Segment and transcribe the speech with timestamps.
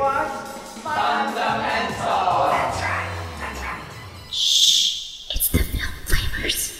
[0.00, 0.28] what?
[0.82, 2.48] Fundamental.
[2.50, 3.10] That's right.
[3.38, 3.82] That's right.
[4.32, 5.28] Shh.
[5.34, 6.72] It's the Film Flamers.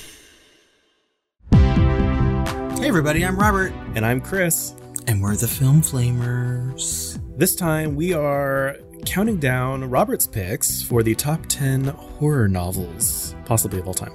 [2.80, 4.75] Hey, everybody, I'm Robert, And I'm Chris.
[5.07, 7.19] and we're the Film Flamers.
[7.37, 13.80] This time we are counting down Robert's picks for the top 10 horror novels, possibly
[13.80, 14.12] of all time.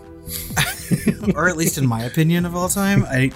[1.35, 3.05] or at least in my opinion of all time.
[3.05, 3.31] I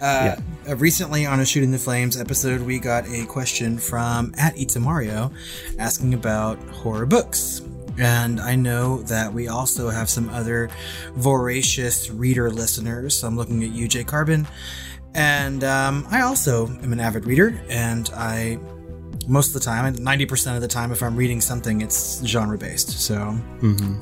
[0.00, 0.36] uh,
[0.68, 5.32] uh, recently on a Shooting the Flames episode, we got a question from at Itamario
[5.78, 7.62] asking about horror books.
[7.98, 10.70] And I know that we also have some other
[11.14, 13.18] voracious reader listeners.
[13.18, 14.46] So I'm looking at you, Jay Carbon.
[15.14, 18.58] And um, I also am an avid reader, and I
[19.28, 22.90] most of the time, 90% of the time, if I'm reading something, it's genre based.
[22.90, 23.36] So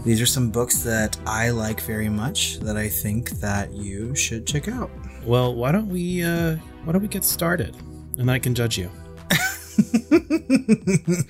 [0.05, 4.47] these are some books that I like very much that I think that you should
[4.47, 4.91] check out.
[5.25, 7.77] Well, why don't we uh why don't we get started?
[8.19, 8.91] And I can judge you.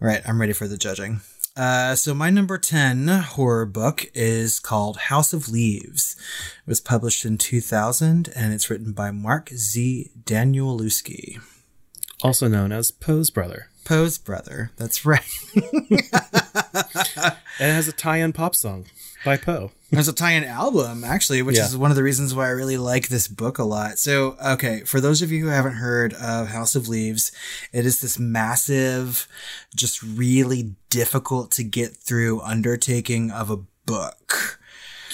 [0.00, 1.20] Right, I'm ready for the judging.
[1.56, 6.14] Uh, so my number 10 horror book is called House of Leaves.
[6.66, 10.10] It was published in 2000 and it's written by Mark Z.
[10.24, 11.40] Danielewski.
[12.24, 13.68] Also known as Poe's brother.
[13.84, 14.70] Poe's brother.
[14.76, 15.20] That's right.
[17.60, 18.86] And it has a tie-in pop song
[19.24, 19.70] by Poe.
[19.92, 21.66] There's a tie-in album actually, which Yeah.
[21.66, 23.96] is one of the reasons why I really like this book a lot.
[24.00, 27.30] So, okay, for those of you who haven't heard of House of Leaves,
[27.72, 29.28] it is this massive,
[29.76, 34.58] just really difficult to get through undertaking of a book.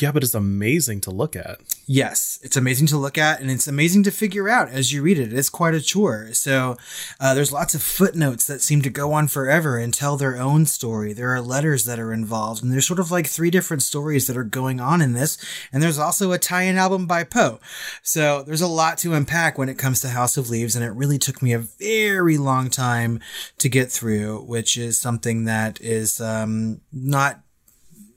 [0.00, 1.60] Yeah, but it's amazing to look at.
[1.86, 5.18] Yes, it's amazing to look at and it's amazing to figure out as you read
[5.18, 5.32] it.
[5.32, 6.32] It's quite a chore.
[6.32, 6.76] So,
[7.18, 10.66] uh, there's lots of footnotes that seem to go on forever and tell their own
[10.66, 11.12] story.
[11.12, 14.36] There are letters that are involved, and there's sort of like three different stories that
[14.36, 15.36] are going on in this.
[15.72, 17.60] And there's also a tie in album by Poe.
[18.02, 20.92] So, there's a lot to unpack when it comes to House of Leaves, and it
[20.92, 23.20] really took me a very long time
[23.58, 27.40] to get through, which is something that is um, not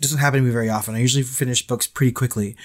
[0.04, 0.96] doesn't happen to me very often.
[0.96, 2.56] I usually finish books pretty quickly.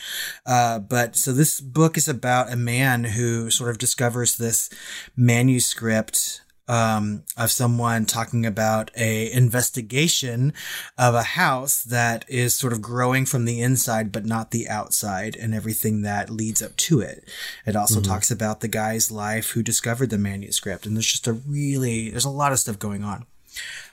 [0.45, 4.69] Uh, but so this book is about a man who sort of discovers this
[5.17, 10.53] manuscript um, of someone talking about a investigation
[10.99, 15.35] of a house that is sort of growing from the inside, but not the outside
[15.35, 17.27] and everything that leads up to it.
[17.67, 20.85] It also talks about the guy's life who discovered the manuscript.
[20.85, 23.25] And there's just a really, there's a lot of stuff going on.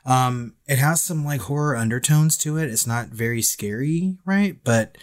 [0.06, 2.70] Um, it has some like horror undertones to it.
[2.70, 4.58] It's not very scary, right?
[4.64, 4.98] But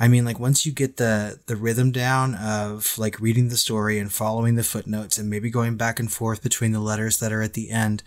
[0.00, 3.98] I mean, like once you get the the rhythm down of like reading the story
[3.98, 7.42] and following the footnotes and maybe going back and forth between the letters that are
[7.42, 8.02] at the end,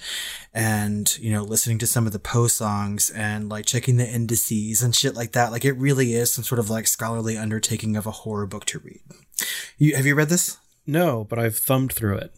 [0.54, 4.82] and you know listening to some of the Poe songs and like checking the indices
[4.82, 8.06] and shit like that, like it really is some sort of like scholarly undertaking of
[8.06, 9.02] a horror book to read.
[9.78, 10.58] You have you read this?
[10.86, 12.34] No, but I've thumbed through it.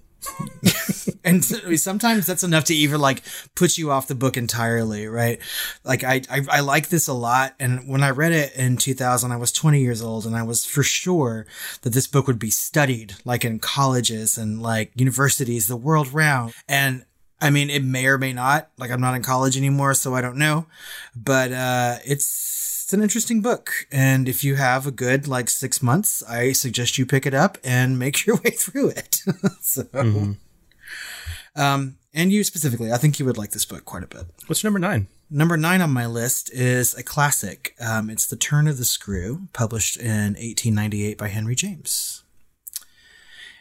[1.24, 3.24] and sometimes that's enough to even like
[3.56, 5.40] put you off the book entirely right
[5.84, 9.32] like I, I i like this a lot and when i read it in 2000
[9.32, 11.46] i was 20 years old and i was for sure
[11.82, 16.54] that this book would be studied like in colleges and like universities the world round
[16.68, 17.06] and
[17.42, 18.70] I mean, it may or may not.
[18.78, 20.66] Like, I'm not in college anymore, so I don't know.
[21.14, 25.82] But uh, it's it's an interesting book, and if you have a good like six
[25.82, 29.22] months, I suggest you pick it up and make your way through it.
[29.62, 29.88] so,
[31.56, 34.26] um, and you specifically, I think you would like this book quite a bit.
[34.48, 35.08] What's number nine?
[35.30, 37.76] Number nine on my list is a classic.
[37.80, 42.24] Um, it's The Turn of the Screw, published in 1898 by Henry James.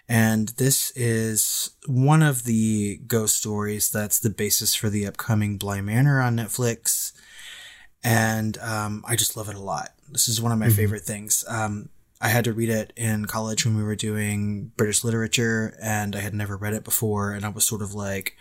[0.09, 5.81] And this is one of the ghost stories that's the basis for the upcoming Bly
[5.81, 7.12] Manor on Netflix.
[8.04, 9.91] And um, I just love it a lot.
[10.10, 11.44] This is one of my favorite things.
[11.49, 11.88] Um,
[12.22, 16.20] I had to read it in college when we were doing British literature, and I
[16.20, 17.32] had never read it before.
[17.32, 18.36] And I was sort of like,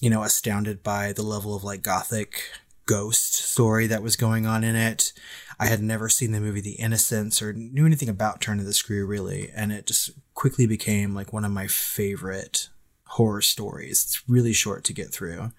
[0.00, 2.40] you know, astounded by the level of like gothic
[2.86, 5.12] ghost story that was going on in it.
[5.58, 8.72] I had never seen the movie The Innocents or knew anything about Turn of the
[8.72, 12.68] Screw really, and it just quickly became like one of my favorite
[13.06, 14.04] horror stories.
[14.04, 15.52] It's really short to get through.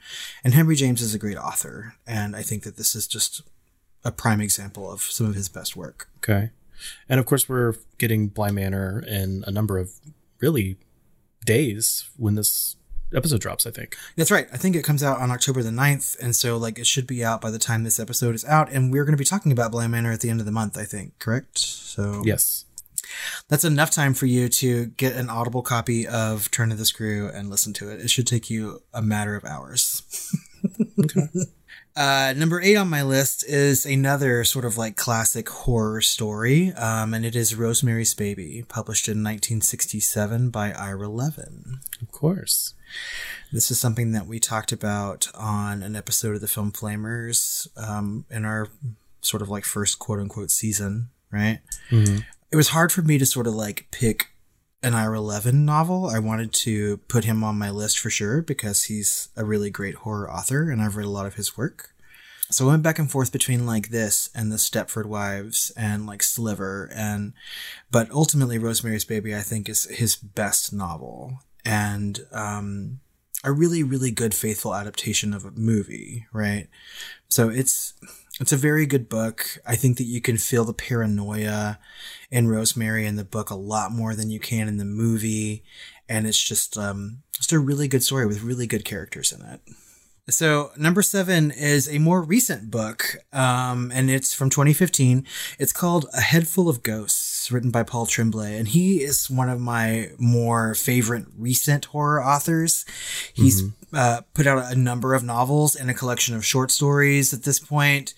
[0.44, 3.41] And Henry James is a great author, and I think that this is just
[4.06, 6.07] a prime example of some of his best work.
[6.17, 6.51] Okay.
[7.09, 9.91] And of course, we're getting Bly Manor in a number of
[10.39, 10.77] really
[11.45, 12.75] days when this
[13.15, 13.95] episode drops, I think.
[14.18, 14.47] That's right.
[14.51, 17.24] I think it comes out on October the 9th, and so like it should be
[17.24, 19.71] out by the time this episode is out, and we're going to be talking about
[19.71, 21.59] Bly Manor at the end of the month, I think, correct?
[21.59, 22.65] So Yes.
[23.50, 27.30] that's enough time for you to get an audible copy of Turn of the Screw
[27.30, 28.00] and listen to it.
[28.01, 30.01] It should take you a matter of hours.
[31.95, 37.13] Uh, number eight on my list is another sort of like classic horror story, um,
[37.13, 41.80] and it is Rosemary's Baby, published in 1967 by Ira Levin.
[42.01, 42.74] Of course.
[43.51, 48.25] This is something that we talked about on an episode of the Film Flamers um,
[48.31, 48.69] in our
[49.22, 51.60] sort of like first quote unquote season, right?
[52.51, 54.32] It was hard for me to sort of like pick
[54.83, 56.07] an Ira Levin novel.
[56.07, 59.95] I wanted to put him on my list for sure because he's a really great
[59.95, 61.89] horror author and I've read a lot of his work.
[62.51, 66.21] So I went back and forth between like this and the Stepford Wives and like
[66.21, 67.33] Sliver and
[67.89, 73.00] but ultimately Rosemary's Baby I think is his best novel and um
[73.44, 76.68] a really really good faithful adaptation of a movie, right?
[77.30, 77.94] So it's
[78.39, 79.59] it's a very good book.
[79.65, 81.80] I think that you can feel the paranoia
[82.33, 85.63] in Rosemary in the book a lot more than you can in the movie,
[86.09, 89.62] and it's just um just a really good story with really good characters in it.
[90.30, 95.27] So number seven is a more recent book, um, and it's from 2015.
[95.59, 99.50] It's called A Head Full of Ghosts, written by Paul Tremblay, and he is one
[99.50, 102.86] of my more favorite recent horror authors.
[103.34, 103.63] He's
[103.94, 107.60] uh, put out a number of novels and a collection of short stories at this
[107.60, 108.13] point,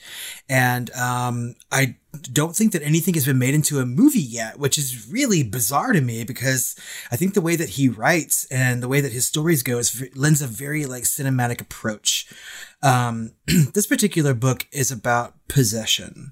[0.50, 4.77] and um, I don't think that anything has been made into a movie yet, which
[4.77, 6.75] is really bizarre to me because
[7.12, 10.04] I think the way that he writes and the way that his stories go is
[10.16, 12.27] lends a very like cinematic approach.
[12.81, 13.31] Um,
[13.74, 16.31] this particular book is about possession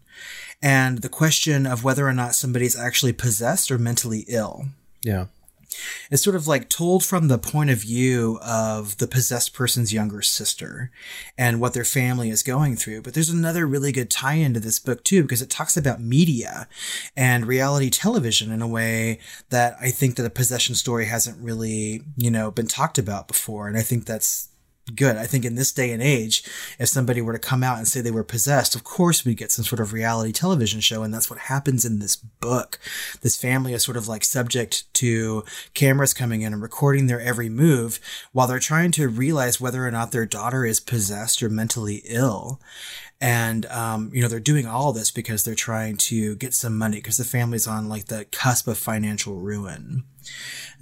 [0.64, 4.66] and the question of whether or not somebody's actually possessed or mentally ill.
[5.04, 5.26] Yeah.
[6.12, 10.22] It's sort of like told from the point of view of the possessed person's younger
[10.22, 10.92] sister
[11.36, 13.02] and what their family is going through.
[13.02, 16.68] But there's another really good tie into this book too, because it talks about media
[17.18, 19.20] and reality television in a way
[19.50, 23.68] that I think that a possession story hasn't really, you know, been talked about before.
[23.68, 24.50] And I think that's
[24.96, 25.16] good.
[25.16, 26.44] I think in this day and age,
[26.80, 29.52] if somebody were to come out and say they were possessed, of course we'd get
[29.52, 31.04] some sort of reality television show.
[31.04, 32.80] And that's what happens in this book.
[33.22, 35.44] This family is sort of like subject to
[35.74, 38.00] cameras coming in and recording their every move
[38.32, 42.60] while they're trying to realize whether or not their daughter is possessed or mentally ill.
[43.22, 46.98] And, um, you know, they're doing all this because they're trying to get some money
[46.98, 50.04] because the family's on like the cusp of financial ruin.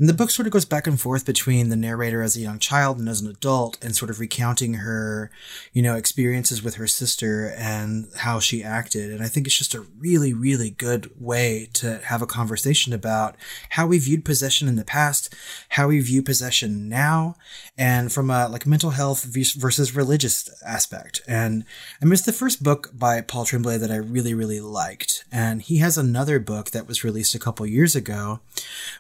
[0.02, 2.58] And the book sort of goes back and forth between the narrator as a young
[2.58, 5.30] child and as an adult and sort of recounting her,
[5.74, 9.12] you know, experiences with her sister and how she acted.
[9.12, 13.36] And I think it's just a really, really good way to have a conversation about
[13.70, 15.36] how we viewed possession in the past,
[15.70, 17.36] how we view possession now,
[17.78, 21.22] and from a like mental health versus religious aspect.
[21.28, 21.64] And
[22.02, 25.26] I it's the first book by Paul Tremblay that I really, really liked.
[25.32, 28.40] And he has another book that was released a couple years ago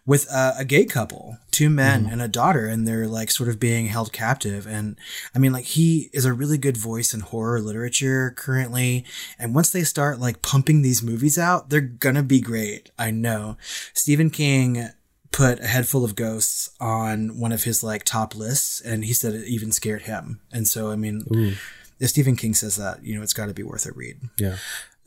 [0.06, 2.14] with uh, a gay couple, two men mm-hmm.
[2.14, 4.68] and a daughter, and they're like sort of being held captive.
[4.68, 4.98] And
[5.34, 9.06] I mean, like he is a really good voice in horror literature currently.
[9.40, 12.92] And once they start like pumping these movies out, they're gonna be great.
[13.00, 13.58] I know.
[13.94, 14.90] Stephen King
[15.32, 19.14] put a head full of ghosts on one of his like top lists, and he
[19.14, 20.42] said it even scared him.
[20.52, 21.62] And so, I mean, if
[22.08, 24.18] Stephen King says that, you know, it's got to be worth a read.
[24.38, 24.58] Yeah.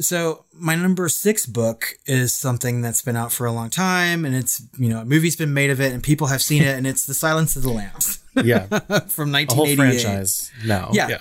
[0.01, 4.35] So my number six book is something that's been out for a long time, and
[4.35, 6.85] it's you know a movie's been made of it, and people have seen it, and
[6.85, 8.67] it's The Silence of the Lambs Yeah.
[9.09, 9.77] from A whole 1988.
[9.77, 10.91] franchise now.
[10.93, 11.09] Yeah.
[11.11, 11.19] Yeah.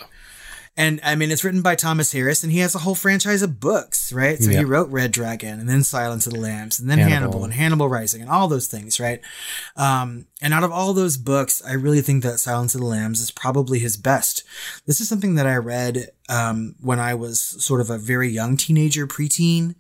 [0.76, 3.60] And I mean, it's written by Thomas Harris, and he has a whole franchise of
[3.60, 4.40] books, right?
[4.40, 7.44] So he wrote Red Dragon, and then Silence of the Lambs, and then Hannibal, Hannibal.
[7.44, 9.22] and Hannibal Rising, and all those things, right?
[9.76, 13.22] Um, and out of all those books, I really think that Silence of the Lambs
[13.22, 14.44] is probably his best.
[14.88, 18.58] This is something that I read um, when I was sort of a very young
[18.58, 19.76] teenager, preteen.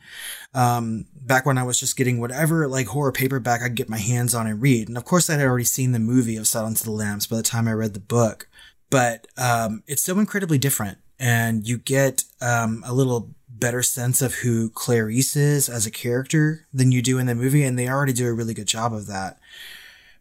[0.53, 3.97] Um, back when I was just getting whatever like horror paperback I could get my
[3.97, 4.87] hands on and read.
[4.87, 7.37] And of course, I had already seen the movie of Silence of the Lambs by
[7.37, 8.47] the time I read the book
[8.93, 14.35] but um, it's so incredibly different and you get um, a little better sense of
[14.35, 18.13] who clarice is as a character than you do in the movie and they already
[18.13, 19.39] do a really good job of that.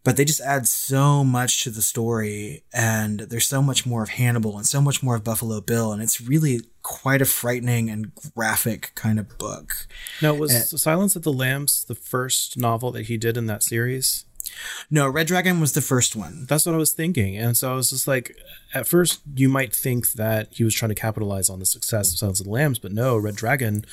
[0.05, 4.09] But they just add so much to the story and there's so much more of
[4.09, 8.13] hannibal and so much more of buffalo bill and it's really quite a frightening and
[8.35, 9.87] graphic kind of book.
[10.23, 14.25] Now, was Silence of the Lambs the first novel that he did in that series?
[14.91, 17.37] No red dragon was the first one That's what I was thinking.
[17.37, 18.37] And so I was just like,
[18.75, 22.19] at first, you might think that he was trying to capitalize on the success of
[22.19, 23.85] Silence of the Lambs, but no, Red Dragon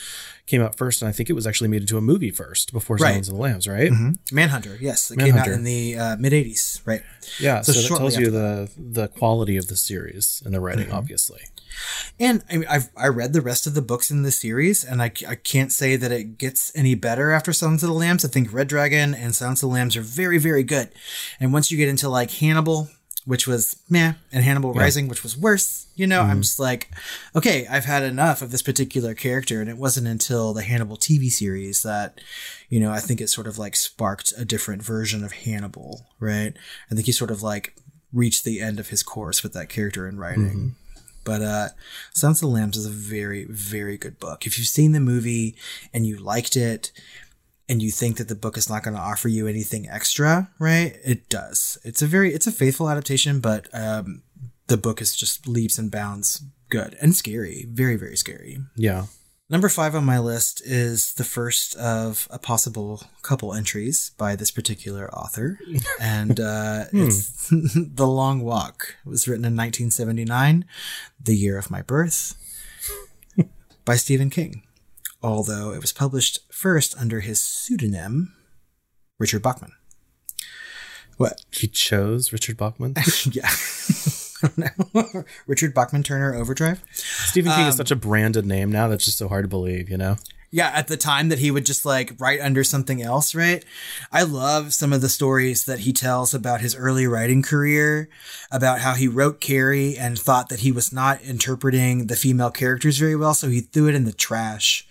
[0.45, 1.01] came out first.
[1.01, 3.09] And I think it was actually made into a movie first before Right.
[3.09, 3.91] Silence of the Lambs, right?
[4.31, 7.03] manhunter yes it came out in the uh, mid 80s right
[7.39, 7.61] Yeah.
[7.61, 11.41] So So, that tells you the, the quality of the series and the writing, obviously.
[12.19, 15.01] And I mean, I've I read the rest of the books in the series, and
[15.01, 18.25] I, I can't say that it gets any better after Silence of the Lambs.
[18.25, 20.89] I think Red Dragon and Silence of the Lambs are very very good,
[21.39, 22.89] and once you get into like Hannibal,
[23.29, 25.85] which was meh, and Hannibal Rising, which was worse.
[25.95, 26.41] You know, I'm mm-hmm.
[26.41, 26.89] just like,
[27.35, 29.61] okay, I've had enough of this particular character.
[29.61, 32.19] And it wasn't until the Hannibal TV series that,
[32.69, 36.53] you know, I think it sort of like sparked a different version of Hannibal, right?
[36.89, 37.75] I think he sort of like
[38.11, 40.43] reached the end of his course with that character in writing.
[40.43, 40.67] Mm-hmm.
[41.29, 41.67] But uh
[42.11, 44.47] Silence of the Lambs is a very, very good book.
[44.47, 45.55] If you've seen the movie
[45.93, 46.91] and you liked it,
[47.69, 50.97] and you think that the book is not going to offer you anything extra, right?
[51.05, 51.77] It does.
[51.83, 54.23] It's a very it's a faithful adaptation, but um,
[54.65, 58.57] the book is just leaps and bounds good and scary, very very scary.
[58.75, 59.05] Yeah.
[59.49, 64.51] Number five on my list is the first of a possible couple entries by this
[64.51, 65.59] particular author,
[65.99, 68.95] and uh, it's The Long Walk.
[69.05, 70.65] It was written in 1979,
[71.19, 72.35] the year of my birth,
[73.85, 74.63] by Stephen King
[75.21, 78.33] although it was published first under his pseudonym,
[79.17, 79.73] Richard Bachman.
[81.17, 81.43] What?
[81.51, 82.95] He chose Richard Bachman.
[83.31, 83.49] yeah.
[84.43, 85.23] I don't know.
[85.47, 86.83] Richard Bachman Turner Overdrive.
[86.91, 89.89] Stephen King is um, such a branded name now that's just so hard to believe,
[89.89, 90.15] you know?
[90.51, 93.63] Yeah, at the time that he would just like write under something else, right?
[94.11, 98.09] I love some of the stories that he tells about his early writing career,
[98.51, 102.97] about how he wrote Carrie and thought that he was not interpreting the female characters
[102.97, 104.87] very well, so he threw it in the trash.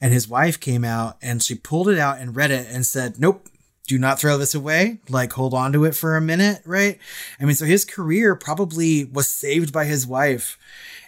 [0.00, 3.18] And his wife came out and she pulled it out and read it and said,
[3.18, 3.48] Nope,
[3.92, 4.98] do not throw this away.
[5.10, 6.98] Like hold on to it for a minute, right?
[7.38, 10.58] I mean, so his career probably was saved by his wife.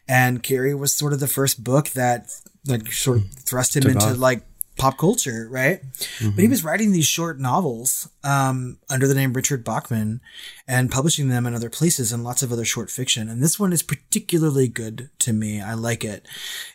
[0.06, 2.30] And Carrie was sort of the first book that
[2.66, 4.42] like sort of thrust him into like
[4.76, 5.80] pop culture, right?
[6.20, 10.20] But he was writing these short novels um, under the name Richard Bachman
[10.68, 13.30] and publishing them in other places and lots of other short fiction.
[13.30, 15.62] And this one is particularly good to me.
[15.62, 16.26] I like it.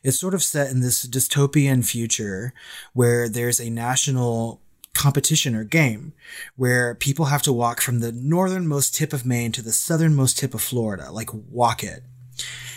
[0.01, 2.53] It's sort of set in this dystopian future
[2.93, 4.59] where there's a national
[4.99, 6.11] competition or game
[6.57, 10.53] where people have to walk from the northernmost tip of Maine to the southernmost tip
[10.53, 12.03] of Florida, like walk it.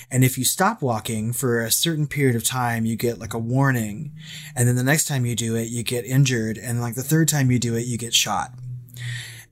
[0.09, 3.39] And if you stop walking for a certain period of time, you get like a
[3.39, 4.13] warning.
[4.55, 6.59] And then the next time you do it, you get injured.
[6.59, 8.53] And like the third time you do it, you get shot.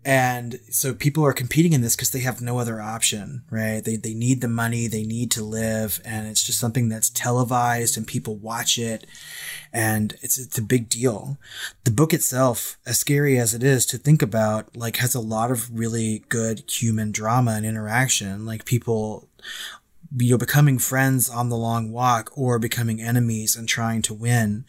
[0.02, 3.84] And so people are competing in this because they have no other option, right?
[3.84, 7.98] They, they need the money, they need to live, and it's just something that's televised
[7.98, 9.06] and people watch it.
[9.74, 11.36] And it's, it's a big deal.
[11.84, 15.50] The book itself, as scary as it is to think about, like has a lot
[15.50, 18.46] of really good human drama and interaction.
[18.46, 19.28] Like people
[20.16, 24.64] you know, becoming friends on the long walk or becoming enemies and trying to win.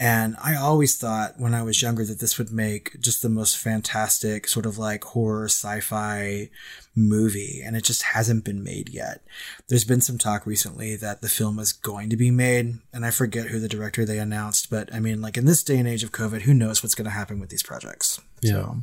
[0.00, 3.58] And I always thought when I was younger that this would make just the most
[3.58, 6.48] fantastic sort of like horror sci-fi
[6.94, 7.60] movie.
[7.64, 9.22] And it just hasn't been made yet.
[9.68, 12.78] There's been some talk recently that the film is going to be made.
[12.92, 15.78] And I forget who the director they announced, but I mean, like in this day
[15.78, 18.20] and age of COVID, who knows what's going to happen with these projects.
[18.40, 18.52] Yeah.
[18.52, 18.76] So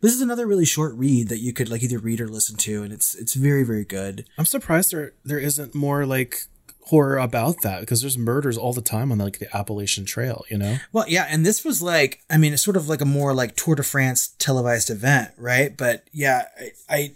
[0.00, 2.82] this is another really short read that you could like either read or listen to.
[2.82, 4.26] And it's, it's very, very good.
[4.36, 6.42] I'm surprised there there isn't more like
[6.88, 10.56] horror about that because there's murders all the time on like the Appalachian Trail, you
[10.56, 10.78] know?
[10.92, 13.56] Well, yeah, and this was like, I mean, it's sort of like a more like
[13.56, 15.76] Tour de France televised event, right?
[15.76, 17.12] But yeah, I, I,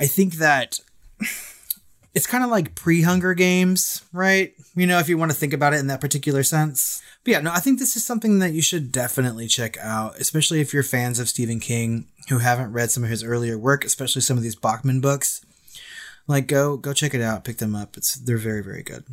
[0.00, 0.80] I think that
[2.14, 4.52] it's kind of like pre Hunger Games, right?
[4.74, 7.00] You know, if you want to think about it in that particular sense.
[7.24, 10.60] But yeah, no, I think this is something that you should definitely check out, especially
[10.60, 14.22] if you're fans of Stephen King who haven't read some of his earlier work, especially
[14.22, 15.44] some of these Bachman books.
[16.26, 17.96] Like, go go check it out, pick them up.
[17.96, 19.04] It's they're very very good.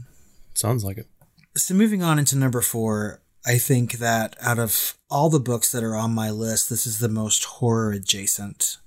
[0.54, 1.08] Sounds like it.
[1.56, 5.84] So moving on into number four, I think that out of all the books that
[5.84, 8.78] are on my list, this is the most horror adjacent.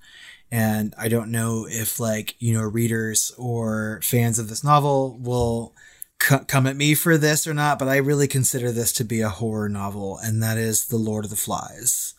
[0.52, 5.74] And I don't know if like, you know, readers or fans of this novel will
[6.22, 9.20] c- come at me for this or not, but I really consider this to be
[9.20, 10.18] a horror novel.
[10.18, 12.14] And that is The Lord of the Flies,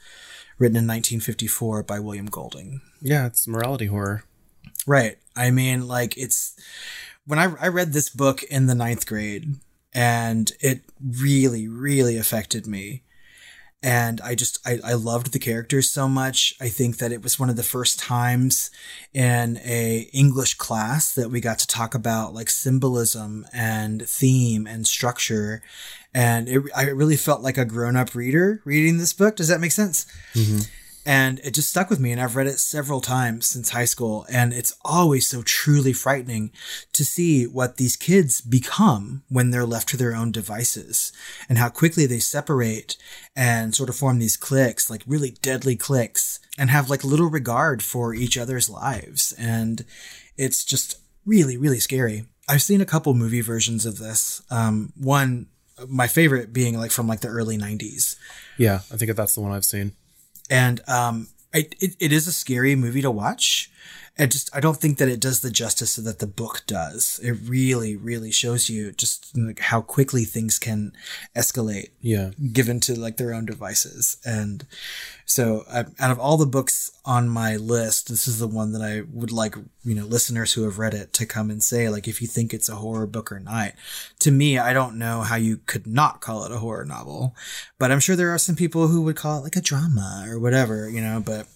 [0.58, 2.82] written in 1954 by William Golding.
[3.02, 4.24] Yeah, it's morality horror.
[4.86, 5.18] Right.
[5.36, 6.56] I mean, like it's
[7.26, 9.56] when I I read this book in the ninth grade,
[9.94, 13.04] and it really, really affected me.
[13.84, 16.54] And I just I, I loved the characters so much.
[16.62, 18.70] I think that it was one of the first times
[19.14, 24.86] in a English class that we got to talk about like symbolism and theme and
[24.86, 25.64] structure.
[26.14, 29.36] And it, I really felt like a grown up reader reading this book.
[29.36, 30.06] Does that make sense?
[30.36, 30.60] Mm-hmm.
[31.06, 34.26] And it just stuck with me and i've read it several times since high school
[34.32, 36.52] and it's always so truly frightening
[36.94, 41.12] to see what these kids become when they're left to their own devices
[41.50, 42.98] and how quickly they separate
[43.36, 47.82] and sort of form these cliques like really deadly cliques and have like little regard
[47.84, 49.34] for each other's lives.
[49.38, 49.86] And
[50.38, 52.26] it's just really really scary.
[52.48, 54.42] I've seen a couple movie versions of this.
[54.50, 55.48] Um, one
[55.88, 58.16] my favorite being like from like the early 90s
[58.58, 59.94] Yeah, I think that's the one I've seen.
[60.52, 63.72] And um, I, it, it is a scary movie to watch.
[64.22, 67.20] I just I don't think that it does the justice that the book does.
[67.24, 70.94] It really, really shows you just like how quickly things can
[71.36, 72.30] escalate Yeah.
[72.54, 74.18] given to like their own devices.
[74.24, 74.66] And
[75.26, 78.82] so, uh, out of all the books on my list, this is the one that
[78.82, 82.08] I would like you know listeners who have read it to come and say like
[82.08, 83.72] if you think it's a horror book or not.
[84.20, 87.36] To me, I don't know how you could not call it a horror novel,
[87.80, 90.38] but I'm sure there are some people who would call it like a drama or
[90.40, 91.20] whatever, you know.
[91.26, 91.48] But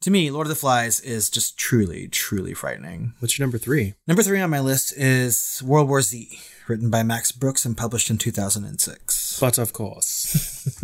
[0.00, 3.14] to me, Lord of the Flies is just truly, truly frightening.
[3.18, 3.94] What's your number three?
[4.06, 8.10] Number three on my list is World War Z, written by Max Brooks and published
[8.10, 9.38] in 2006.
[9.40, 10.78] But of course.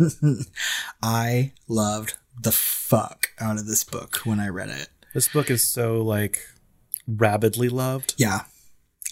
[1.01, 4.89] I loved the fuck out of this book when I read it.
[5.13, 6.39] This book is so like
[7.07, 8.15] rabidly loved.
[8.17, 8.41] Yeah.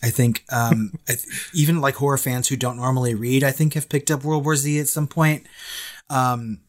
[0.04, 3.74] I think um, I th- even like horror fans who don't normally read, I think
[3.76, 5.46] have picked up World War Z at some point.
[6.10, 6.62] Um,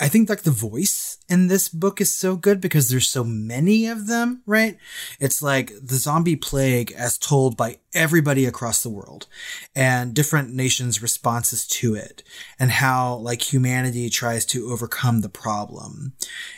[0.00, 3.86] I think like the voice in this book is so good because there's so many
[3.86, 4.76] of them, right?
[5.20, 9.28] It's like the zombie plague as told by everybody across the world
[9.74, 12.24] and different nations' responses to it
[12.58, 16.14] and how like humanity tries to overcome the problem.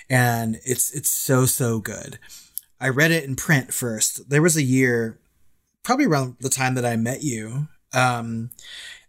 [0.08, 2.18] And it's, it's so, so good.
[2.80, 4.30] I read it in print first.
[4.30, 5.20] There was a year,
[5.82, 7.68] probably around the time that I met you.
[7.92, 8.50] Um,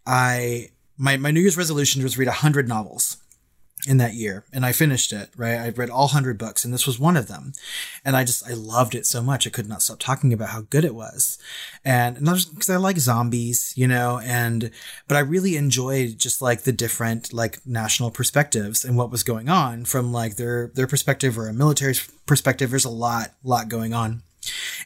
[0.06, 0.68] I,
[0.98, 3.16] my, my New Year's resolution was read a hundred novels
[3.86, 5.56] in that year and I finished it, right?
[5.56, 7.52] I read all 100 books and this was one of them.
[8.04, 9.46] And I just, I loved it so much.
[9.46, 11.38] I could not stop talking about how good it was.
[11.84, 14.70] And not just because I like zombies, you know, and,
[15.06, 19.48] but I really enjoyed just like the different like national perspectives and what was going
[19.48, 21.94] on from like their, their perspective or a military
[22.26, 22.70] perspective.
[22.70, 24.22] There's a lot, lot going on.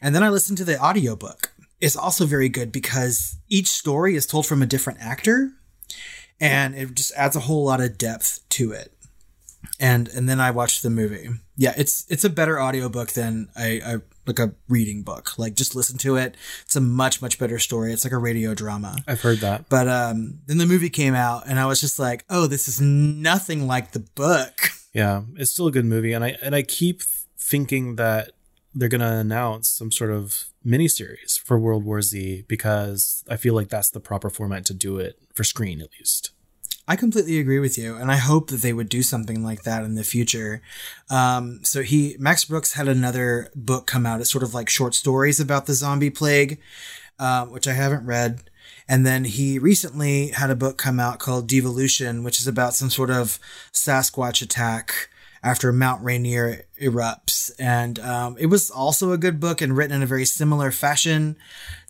[0.00, 1.52] And then I listened to the audiobook.
[1.80, 5.52] It's also very good because each story is told from a different actor
[6.42, 8.92] and it just adds a whole lot of depth to it.
[9.78, 11.28] And and then I watched the movie.
[11.56, 15.38] Yeah, it's it's a better audiobook than a, a like a reading book.
[15.38, 16.36] Like just listen to it.
[16.64, 17.92] It's a much much better story.
[17.92, 18.96] It's like a radio drama.
[19.06, 19.68] I've heard that.
[19.68, 22.80] But um then the movie came out and I was just like, "Oh, this is
[22.80, 27.02] nothing like the book." Yeah, it's still a good movie, and I and I keep
[27.38, 28.32] thinking that
[28.74, 33.68] they're gonna announce some sort of miniseries for World War Z because I feel like
[33.68, 36.30] that's the proper format to do it for screen, at least.
[36.88, 39.84] I completely agree with you, and I hope that they would do something like that
[39.84, 40.62] in the future.
[41.10, 44.20] Um, so he, Max Brooks, had another book come out.
[44.20, 46.58] It's sort of like short stories about the zombie plague,
[47.20, 48.50] uh, which I haven't read.
[48.88, 52.90] And then he recently had a book come out called Devolution, which is about some
[52.90, 53.38] sort of
[53.72, 55.08] Sasquatch attack
[55.42, 57.50] after Mount Rainier erupts.
[57.58, 61.36] And um, it was also a good book and written in a very similar fashion,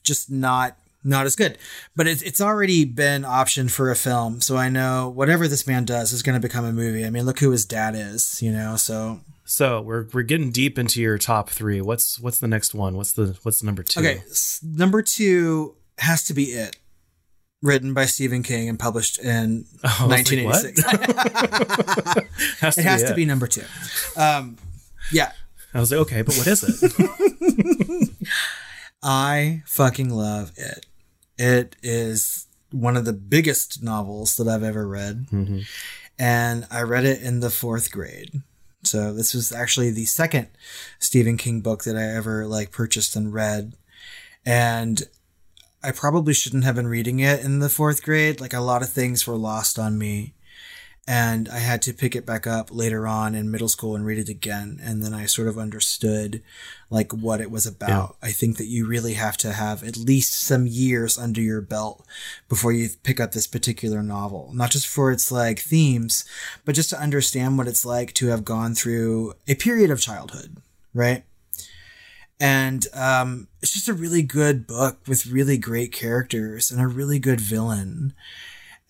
[0.02, 1.58] just not not as good.
[1.96, 5.84] But it's it's already been optioned for a film, so I know whatever this man
[5.84, 7.04] does is going to become a movie.
[7.04, 8.76] I mean, look who his dad is, you know.
[8.76, 11.80] So So we're we're getting deep into your top three.
[11.80, 12.96] What's what's the next one?
[12.96, 14.00] What's the what's the number two?
[14.00, 14.22] okay,
[14.62, 16.76] number two has to be it.
[17.62, 20.82] Written by Stephen King and published in I was like, 1986.
[22.60, 23.08] has it has it.
[23.08, 23.62] to be number two.
[24.16, 24.56] Um,
[25.12, 25.32] yeah,
[25.72, 28.10] I was like, okay, but what is it?
[29.02, 30.86] I fucking love it.
[31.38, 35.26] It is one of the biggest novels that I've ever read.
[35.30, 35.66] Mhm.
[36.18, 38.42] And I read it in the fourth grade.
[38.84, 40.48] So this was actually the second
[40.98, 43.74] Stephen King book that I ever like purchased and read.
[44.44, 45.02] And
[45.84, 48.40] I probably shouldn't have been reading it in the fourth grade.
[48.40, 50.34] Like a lot of things were lost on me.
[51.08, 54.18] And I had to pick it back up later on in middle school and read
[54.18, 54.78] it again.
[54.80, 56.42] And then I sort of understood
[56.90, 58.16] like what it was about.
[58.22, 62.06] I think that you really have to have at least some years under your belt
[62.48, 64.52] before you pick up this particular novel.
[64.54, 66.24] Not just for its like themes,
[66.64, 70.58] but just to understand what it's like to have gone through a period of childhood,
[70.94, 71.24] right?
[72.42, 77.20] And um, it's just a really good book with really great characters and a really
[77.20, 78.14] good villain.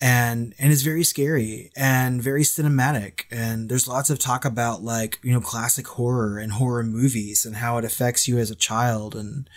[0.01, 3.21] And and it's very scary and very cinematic.
[3.31, 7.57] And there's lots of talk about like you know classic horror and horror movies and
[7.57, 9.47] how it affects you as a child and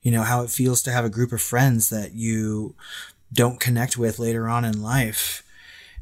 [0.00, 2.74] you know how it feels to have a group of friends that you
[3.32, 5.42] don't connect with later on in life.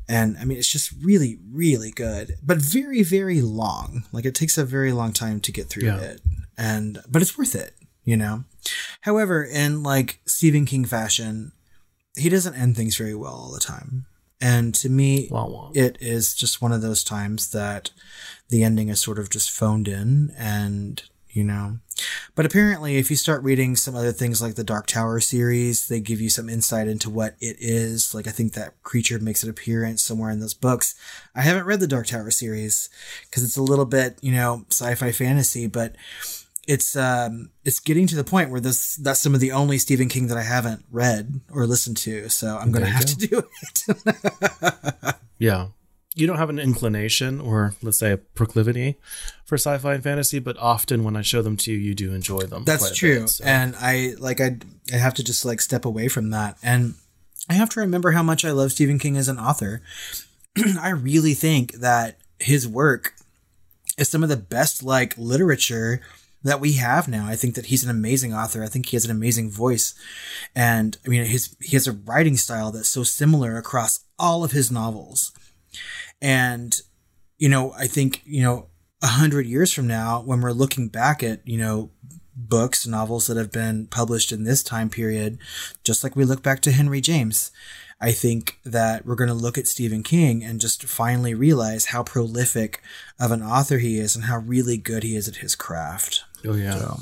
[0.09, 4.05] And i mean it's just really really good but very very long.
[4.13, 5.99] Like it takes a very long time to get through Yeah.
[6.01, 6.21] it
[6.61, 8.45] and but it's worth it you know
[9.01, 11.53] however in like stephen king fashion
[12.17, 14.07] he doesn't end things very well all the time.
[14.41, 15.71] And to me, Wah, wah.
[15.75, 17.91] it is just one of those times that
[18.49, 21.79] the ending is sort of just phoned in and, you know.
[22.35, 26.01] But apparently, if you start reading some other things like the Dark Tower series, they
[26.01, 28.15] give you some insight into what it is.
[28.15, 30.95] Like, I think that creature makes an appearance somewhere in those books.
[31.35, 32.89] I haven't read the Dark Tower series
[33.29, 35.97] because it's a little bit, you know, sci fi fantasy, but
[36.69, 40.09] it's um it's getting to the point where this that's some of the only Stephen
[40.09, 42.29] King that I haven't read or listened to.
[42.29, 43.13] So I'm going to have go.
[43.15, 43.43] to do
[43.87, 45.15] it.
[45.39, 45.69] Yeah.
[46.15, 48.97] You don't have an inclination or let's say a proclivity
[49.47, 52.41] for sci-fi and fantasy, but often when I show them to you, you do enjoy
[52.41, 52.65] them.
[52.65, 53.21] That's true.
[53.21, 54.59] bit, so- And I like I
[54.93, 56.59] I have to just like step away from that.
[56.63, 56.95] And
[57.49, 59.81] I have to remember how much I love Stephen King as an author.
[60.81, 63.15] I really think that his work
[63.97, 66.01] is some of the best like literature
[66.43, 67.27] that we have now.
[67.27, 68.63] I think that he's an amazing author.
[68.63, 69.95] I think he has an amazing voice.
[70.55, 74.53] And I mean his he has a writing style that's so similar across all of
[74.53, 75.33] his novels.
[76.21, 76.81] And
[77.41, 78.69] you know, I think, you know,
[79.03, 81.91] a hundred years from now, when we're looking back at, you know,
[82.37, 85.39] books, novels that have been published in this time period,
[85.83, 87.51] just like we look back to Henry James,
[87.99, 92.03] I think that we're going to look at Stephen King and just finally realize how
[92.03, 92.83] prolific
[93.19, 96.25] of an author he is and how really good he is at his craft.
[96.47, 96.79] Oh yeah.
[96.79, 96.99] So,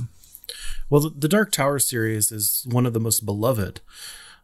[0.90, 3.80] Well, the, the Dark Tower series is one of the most beloved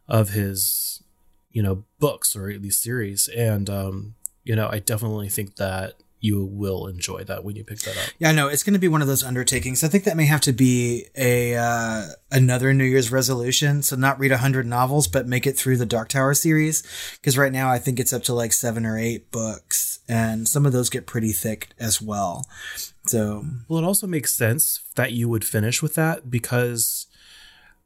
[0.07, 1.03] of his,
[1.51, 5.95] you know, books or at least series, and um, you know, I definitely think that
[6.25, 8.09] you will enjoy that when you pick that up.
[8.17, 9.83] yeah, no, it's going to be one of those undertakings.
[9.83, 13.83] I think that may have to be a uh, another New Year's resolution.
[13.83, 16.81] So not read hundred novels, but make it through the Dark Tower series.
[17.19, 20.65] Because right now I think it's up to like seven or eight books, and some
[20.65, 22.45] of those get pretty thick as well.
[23.05, 27.07] So Well, it also makes sense that you would finish with that because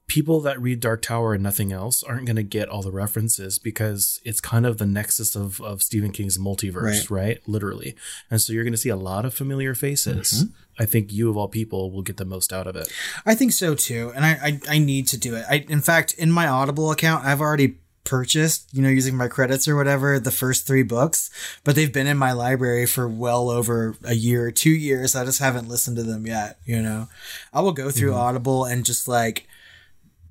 [0.10, 3.60] people that read Dark Tower and nothing else aren't going to get all the references
[3.60, 7.39] because it's kind of the nexus of, of Stephen King's multiverse, right.
[7.47, 7.95] Literally.
[8.29, 10.45] And so you're going to see a lot of familiar faces.
[10.45, 10.82] Mm-hmm.
[10.82, 12.91] I think you, of all people, will get the most out of it.
[13.25, 15.45] I think so too, and I, I I need to do it.
[15.49, 17.77] I in fact in my Audible account I've already
[18.10, 21.30] purchased, you know, using my credits or whatever, the first three books,
[21.63, 25.15] but they've been in my library for well over a year or two years.
[25.15, 27.08] I just haven't listened to them yet, you know.
[27.54, 28.19] I will go through mm-hmm.
[28.19, 29.48] Audible and just like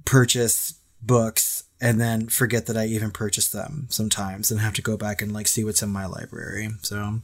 [0.05, 4.97] purchase books and then forget that I even purchased them sometimes and have to go
[4.97, 6.71] back and like see what's in my library.
[6.83, 7.21] So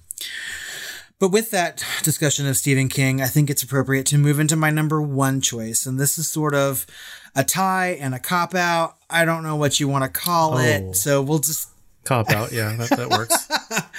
[1.20, 4.70] but with that discussion of Stephen King, I think it's appropriate to move into my
[4.70, 5.87] number one choice.
[5.87, 6.87] And this is sort of
[7.35, 8.96] a tie and a cop out.
[9.09, 10.59] I don't know what you want to call Oh.
[10.59, 10.96] it.
[10.96, 11.68] So we'll just
[12.05, 12.53] Cop out.
[12.53, 13.48] Yeah, that, that works.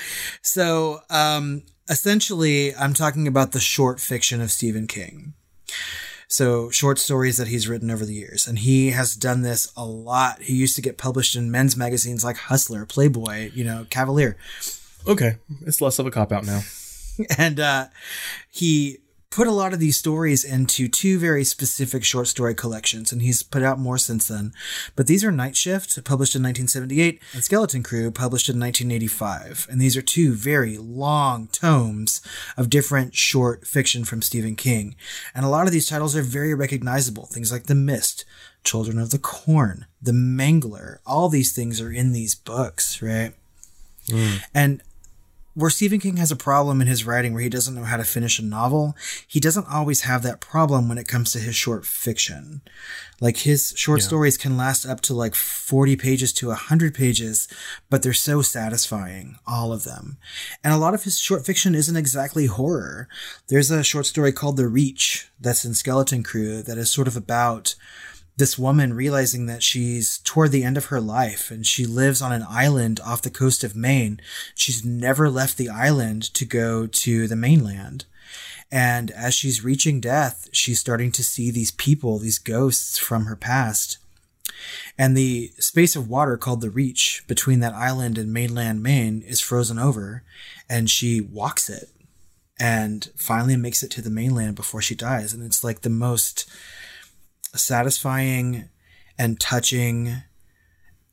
[0.43, 5.33] so um essentially I'm talking about the short fiction of Stephen King.
[6.27, 8.45] So short stories that he's written over the years.
[8.47, 10.41] And he has done this a lot.
[10.43, 14.37] He used to get published in men's magazines like Hustler, Playboy, you know, Cavalier.
[15.07, 15.37] Okay.
[15.65, 16.61] It's less of a cop out now.
[17.37, 17.87] and uh,
[18.49, 18.99] he
[19.35, 23.43] put a lot of these stories into two very specific short story collections, and he's
[23.43, 24.53] put out more since then.
[24.95, 29.67] But these are Night Shift, published in 1978, and Skeleton Crew, published in 1985.
[29.69, 32.21] And these are two very long tomes
[32.55, 34.95] of different short fiction from Stephen King.
[35.35, 37.25] And a lot of these titles are very recognizable.
[37.25, 38.23] Things like The Mist,
[38.63, 43.33] Children of the Corn, The Mangler, all these things are in these books, right?
[44.53, 44.81] And
[45.55, 48.03] where Stephen King has a problem in his writing where he doesn't know how to
[48.03, 51.85] finish a novel, he doesn't always have that problem when it comes to his short
[51.85, 52.61] fiction.
[53.21, 57.47] Like his short stories can last up to like 40 pages to 100 pages,
[57.89, 60.17] but they're so satisfying, all of them.
[60.63, 63.07] And a lot of his short fiction isn't exactly horror.
[63.47, 67.15] There's a short story called The Reach that's in Skeleton Crew that is sort of
[67.15, 67.75] about
[68.37, 72.33] this woman realizing that she's toward the end of her life and she lives on
[72.33, 74.19] an island off the coast of Maine.
[74.53, 78.05] She's never left the island to go to the mainland.
[78.71, 83.35] And as she's reaching death, she's starting to see these people, these ghosts from her
[83.35, 83.99] past.
[84.97, 89.39] And the space of water called the Reach between that island and mainland Maine is
[89.39, 90.23] frozen over,
[90.69, 91.89] and she walks it
[92.59, 95.33] and finally makes it to the mainland before she dies.
[95.33, 96.49] And it's like the most
[97.59, 98.69] satisfying
[99.17, 100.23] and touching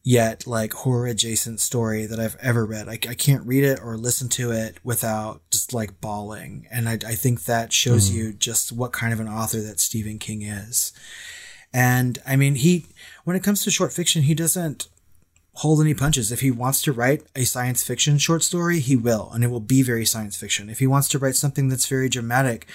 [0.04, 2.88] yet like horror adjacent story that I've ever read.
[2.88, 6.66] I, I can't read it or listen to it without just like bawling.
[6.70, 8.16] And I, I think that shows hmm.
[8.16, 10.92] you just what kind of an author that Stephen King is.
[11.72, 12.86] And I mean, he,
[13.24, 14.88] when it comes to short fiction, he doesn't
[15.56, 16.32] hold any punches.
[16.32, 19.60] If he wants to write a science fiction short story, he will, and it will
[19.60, 20.70] be very science fiction.
[20.70, 22.66] If he wants to write something that's very dramatic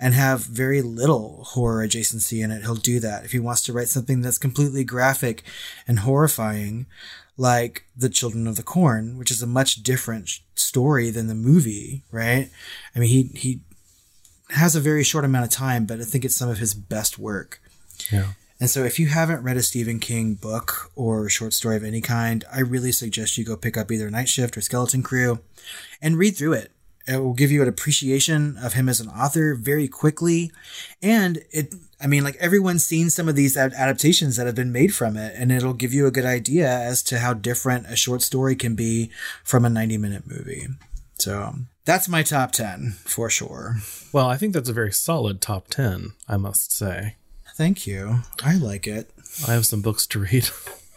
[0.00, 3.24] and have very little horror adjacency in it, he'll do that.
[3.24, 5.44] If he wants to write something that's completely graphic
[5.86, 6.86] and horrifying,
[7.36, 12.02] like The Children of the Corn, which is a much different story than the movie,
[12.10, 12.50] right?
[12.94, 13.60] I mean, he, he
[14.50, 17.18] has a very short amount of time, but I think it's some of his best
[17.18, 17.60] work.
[18.12, 18.32] Yeah.
[18.60, 22.00] And so, if you haven't read a Stephen King book or short story of any
[22.00, 25.40] kind, I really suggest you go pick up either Night Shift or Skeleton Crew
[26.00, 26.70] and read through it
[27.06, 30.50] it will give you an appreciation of him as an author very quickly.
[31.02, 34.94] And it, I mean, like everyone's seen some of these adaptations that have been made
[34.94, 38.22] from it, and it'll give you a good idea as to how different a short
[38.22, 39.10] story can be
[39.42, 40.66] from a 90 minute movie.
[41.18, 43.76] So that's my top 10 for sure.
[44.12, 47.16] Well, I think that's a very solid top 10, I must say.
[47.54, 48.18] Thank you.
[48.42, 49.10] I like it.
[49.46, 50.48] I have some books to read.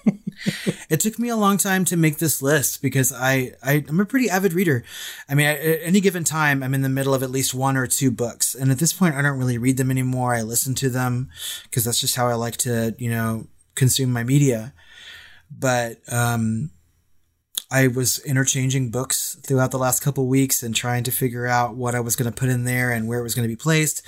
[0.89, 4.06] it took me a long time to make this list because I, I am a
[4.06, 4.84] pretty avid reader.
[5.30, 7.86] I mean, at any given time, I'm in the middle of at least one or
[7.86, 10.34] two books, and at this point, I don't really read them anymore.
[10.34, 11.30] I listen to them
[11.63, 14.74] because that's just how I like to, you know, consume my media.
[15.52, 16.72] But um,
[17.70, 21.96] I was interchanging books throughout the last couple weeks and trying to figure out what
[21.96, 24.08] I was going to put in there and where it was going to be placed.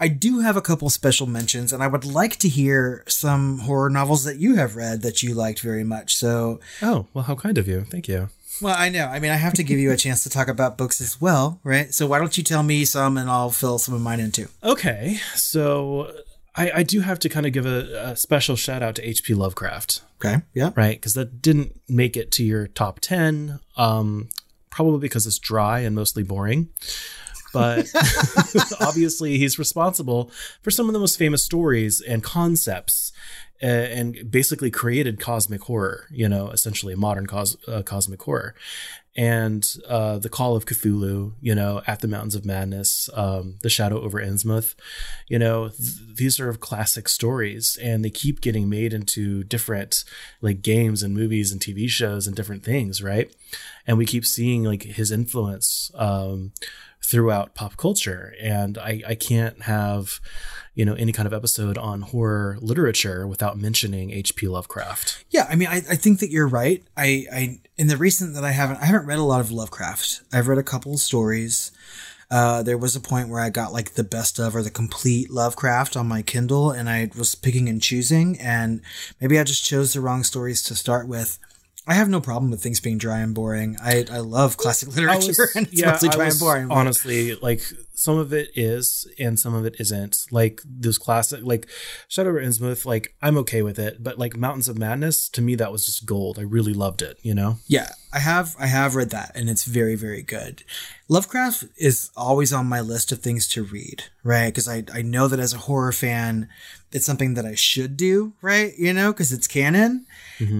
[0.00, 3.90] I do have a couple special mentions, and I would like to hear some horror
[3.90, 6.16] novels that you have read that you liked very much.
[6.16, 7.82] So, oh, well, how kind of you.
[7.82, 8.28] Thank you.
[8.60, 9.06] Well, I know.
[9.06, 11.60] I mean, I have to give you a chance to talk about books as well,
[11.62, 11.92] right?
[11.92, 14.48] So, why don't you tell me some and I'll fill some of mine in too?
[14.64, 15.18] Okay.
[15.34, 16.10] So,
[16.56, 19.34] I, I do have to kind of give a, a special shout out to H.P.
[19.34, 20.02] Lovecraft.
[20.20, 20.42] Okay.
[20.54, 20.70] Yeah.
[20.74, 20.96] Right.
[20.96, 24.28] Because that didn't make it to your top 10, um,
[24.70, 26.68] probably because it's dry and mostly boring.
[27.52, 27.86] But
[28.80, 30.30] obviously, he's responsible
[30.62, 33.12] for some of the most famous stories and concepts
[33.60, 38.54] and basically created cosmic horror, you know, essentially modern cos- uh, cosmic horror
[39.16, 43.70] and uh, the Call of Cthulhu, you know, at the Mountains of Madness, um, the
[43.70, 44.74] Shadow over Innsmouth,
[45.26, 50.04] you know, th- these are classic stories, and they keep getting made into different
[50.42, 53.34] like games and movies and TV shows and different things, right?
[53.86, 56.52] And we keep seeing like his influence um,
[57.06, 60.20] throughout pop culture, and I I can't have
[60.74, 64.48] you know any kind of episode on horror literature without mentioning H.P.
[64.48, 65.24] Lovecraft.
[65.30, 66.82] Yeah, I mean, I, I think that you're right.
[66.96, 70.22] I, I in the recent that I haven't I haven't read a lot of Lovecraft.
[70.32, 71.72] I've read a couple stories.
[72.28, 75.30] Uh, there was a point where I got like the best of or the complete
[75.30, 78.80] Lovecraft on my Kindle, and I was picking and choosing, and
[79.20, 81.38] maybe I just chose the wrong stories to start with.
[81.88, 83.76] I have no problem with things being dry and boring.
[83.80, 86.68] I, I love classic literature, was, and it's yeah, mostly dry was and boring.
[86.68, 87.60] but- Honestly, like
[87.94, 90.26] some of it is, and some of it isn't.
[90.30, 91.68] Like those classic, like
[92.08, 95.54] Shadow over Innsmouth, like I'm okay with it, but like Mountains of Madness, to me
[95.54, 96.38] that was just gold.
[96.38, 97.18] I really loved it.
[97.22, 97.58] You know?
[97.68, 100.64] Yeah, I have I have read that and it's very very good.
[101.08, 104.46] Lovecraft is always on my list of things to read, right?
[104.48, 106.48] Because I I know that as a horror fan,
[106.92, 108.72] it's something that I should do, right?
[108.78, 110.06] You know, because it's canon,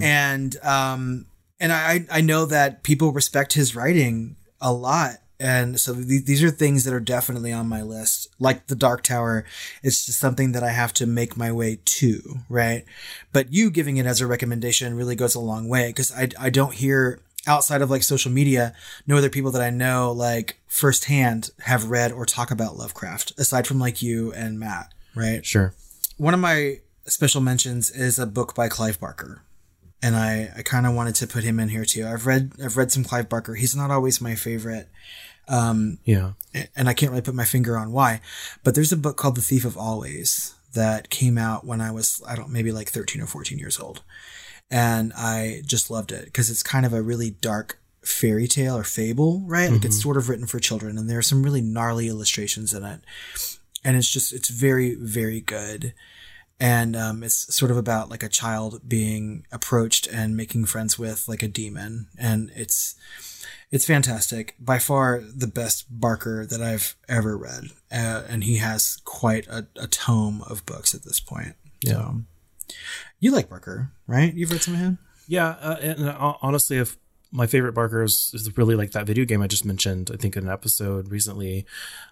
[0.03, 1.27] and um
[1.61, 5.19] and I I know that people respect his writing a lot.
[5.39, 8.29] And so th- these are things that are definitely on my list.
[8.39, 9.45] Like the Dark Tower,
[9.83, 12.85] it's just something that I have to make my way to, right?
[13.35, 16.49] But you giving it as a recommendation really goes a long way because I, I
[16.49, 18.75] don't hear outside of like social media,
[19.07, 23.67] no other people that I know like firsthand have read or talk about Lovecraft aside
[23.67, 25.45] from like you and Matt, right?
[25.45, 25.75] Sure.
[26.17, 29.43] One of my special mentions is a book by Clive Barker.
[30.03, 32.07] And I, I kind of wanted to put him in here too.
[32.07, 33.55] I've read I've read some Clive Barker.
[33.55, 34.89] He's not always my favorite
[35.49, 36.33] um, Yeah.
[36.75, 38.21] and I can't really put my finger on why,
[38.65, 42.21] but there's a book called The Thief of Always that came out when I was,
[42.27, 44.03] I don't, maybe like 13 or 14 years old.
[44.71, 48.85] And I just loved it because it's kind of a really dark fairy tale or
[48.85, 49.71] fable, right?
[49.71, 50.03] Like it's mm-hmm.
[50.03, 53.01] sort of written for children and there are some really gnarly illustrations in it.
[53.87, 55.95] And it's just, it's very, very good.
[56.59, 61.29] And um, it's sort of about like a child being approached and making friends with
[61.29, 62.09] like a demon.
[62.19, 62.97] And it's,
[63.71, 64.57] it's fantastic.
[64.59, 67.67] By far the best Barker that I've ever read.
[67.93, 71.55] Uh, and he has quite a, a tome of books at this point.
[71.81, 71.93] Yeah.
[71.93, 72.23] So,
[73.21, 74.35] you like Barker, right?
[74.35, 74.99] You've read some of him?
[75.29, 76.97] Yeah, uh, and uh, honestly, if
[77.33, 80.37] my favorite Barker is, is really like that video game I just mentioned, I think
[80.37, 81.67] in an episode recently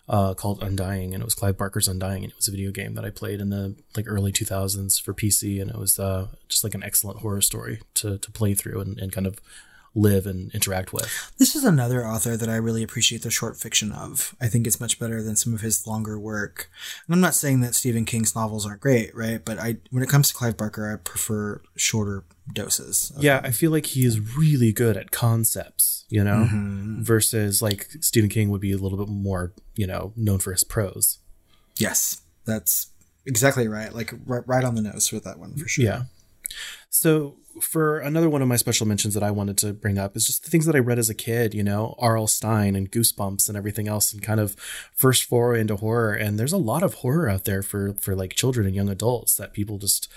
[0.08, 2.94] uh, called Undying, and it was Clive Barker's Undying, and it was a video game
[2.94, 6.64] that I played in the like early 2000s for PC, and it was uh, just
[6.64, 9.40] like an excellent horror story to to play through and, and kind of
[9.94, 11.32] live and interact with.
[11.38, 14.34] This is another author that I really appreciate the short fiction of.
[14.40, 16.68] I think it's much better than some of his longer work.
[17.06, 19.44] And I'm not saying that Stephen King's novels aren't great, right?
[19.44, 23.12] But I, when it comes to Clive Barker, I prefer shorter doses.
[23.18, 27.02] Yeah, I feel like he is really good at concepts, you know, mm-hmm.
[27.02, 30.64] versus like Stephen King would be a little bit more, you know, known for his
[30.64, 31.18] prose.
[31.78, 32.88] Yes, that's
[33.26, 33.94] exactly right.
[33.94, 35.84] Like right, right on the nose with that one for sure.
[35.84, 36.02] Yeah.
[36.90, 40.26] So for another one of my special mentions that I wanted to bring up is
[40.26, 42.26] just the things that I read as a kid, you know, R.L.
[42.26, 44.54] Stine and Goosebumps and everything else and kind of
[44.92, 46.12] first foray into horror.
[46.12, 49.36] And there's a lot of horror out there for, for like children and young adults
[49.36, 50.10] that people just,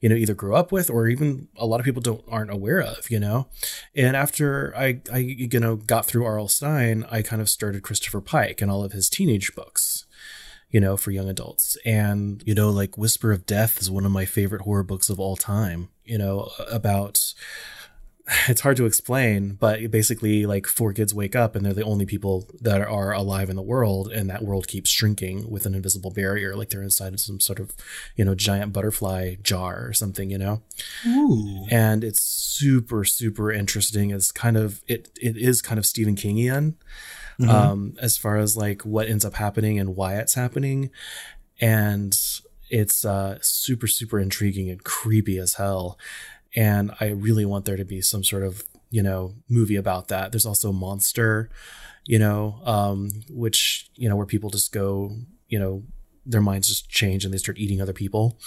[0.00, 2.80] you know, either grew up with or even a lot of people don't aren't aware
[2.80, 3.48] of, you know?
[3.94, 6.48] And after I, I, you know, got through R.L.
[6.48, 10.06] Stine, I kind of started Christopher Pike and all of his teenage books
[10.70, 11.76] you know, for young adults.
[11.84, 15.18] And, you know, like Whisper of Death is one of my favorite horror books of
[15.18, 17.32] all time you know, about
[18.48, 22.06] it's hard to explain, but basically, like four kids wake up and they're the only
[22.06, 26.10] people that are alive in the world, and that world keeps shrinking with an invisible
[26.10, 27.72] barrier, like they're inside of some sort of,
[28.16, 30.62] you know, giant butterfly jar or something, you know.
[31.06, 31.66] Ooh.
[31.70, 34.10] And it's super, super interesting.
[34.10, 35.10] It's kind of it.
[35.20, 36.74] It is kind of Stephen Kingian,
[37.40, 37.50] mm-hmm.
[37.50, 40.90] um, as far as like what ends up happening and why it's happening,
[41.60, 42.16] and
[42.70, 45.98] it's uh, super, super intriguing and creepy as hell.
[46.56, 50.32] And I really want there to be some sort of, you know, movie about that.
[50.32, 51.50] There's also Monster,
[52.06, 55.16] you know, um, which, you know, where people just go,
[55.48, 55.82] you know,
[56.26, 58.38] their minds just change and they start eating other people.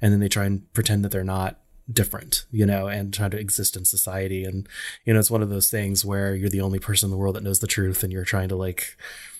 [0.00, 1.58] And then they try and pretend that they're not
[1.90, 4.44] different, you know, and try to exist in society.
[4.44, 4.68] And,
[5.04, 7.36] you know, it's one of those things where you're the only person in the world
[7.36, 8.96] that knows the truth and you're trying to like,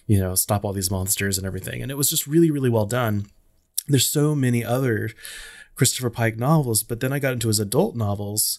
[0.07, 1.81] you know, stop all these monsters and everything.
[1.83, 3.27] And it was just really, really well done
[3.93, 5.11] there's so many other
[5.75, 8.59] Christopher Pike novels, but then I got into his adult novels,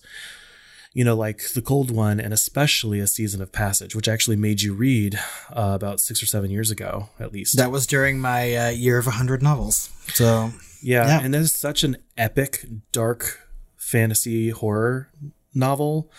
[0.93, 4.37] you know, like The Cold One and especially A Season of Passage, which I actually
[4.37, 5.19] made you read
[5.51, 7.57] uh, about six or seven years ago, at least.
[7.57, 9.89] That was during my uh, year of 100 novels.
[10.07, 11.21] So, yeah, yeah.
[11.21, 15.09] and there's such an epic, dark fantasy horror
[15.53, 16.11] novel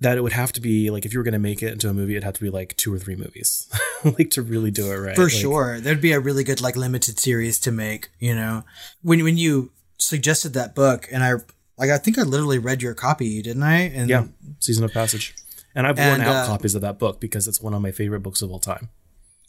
[0.00, 1.88] that it would have to be like if you were going to make it into
[1.88, 3.68] a movie, it'd have to be like two or three movies,
[4.04, 5.14] like to really do it right.
[5.14, 8.10] For like, sure, there'd be a really good like limited series to make.
[8.18, 8.64] You know,
[9.02, 11.32] when when you suggested that book, and I
[11.76, 13.80] like I think I literally read your copy, didn't I?
[13.80, 14.26] And yeah,
[14.58, 15.34] Season of Passage,
[15.74, 18.20] and I've worn out uh, copies of that book because it's one of my favorite
[18.20, 18.88] books of all time.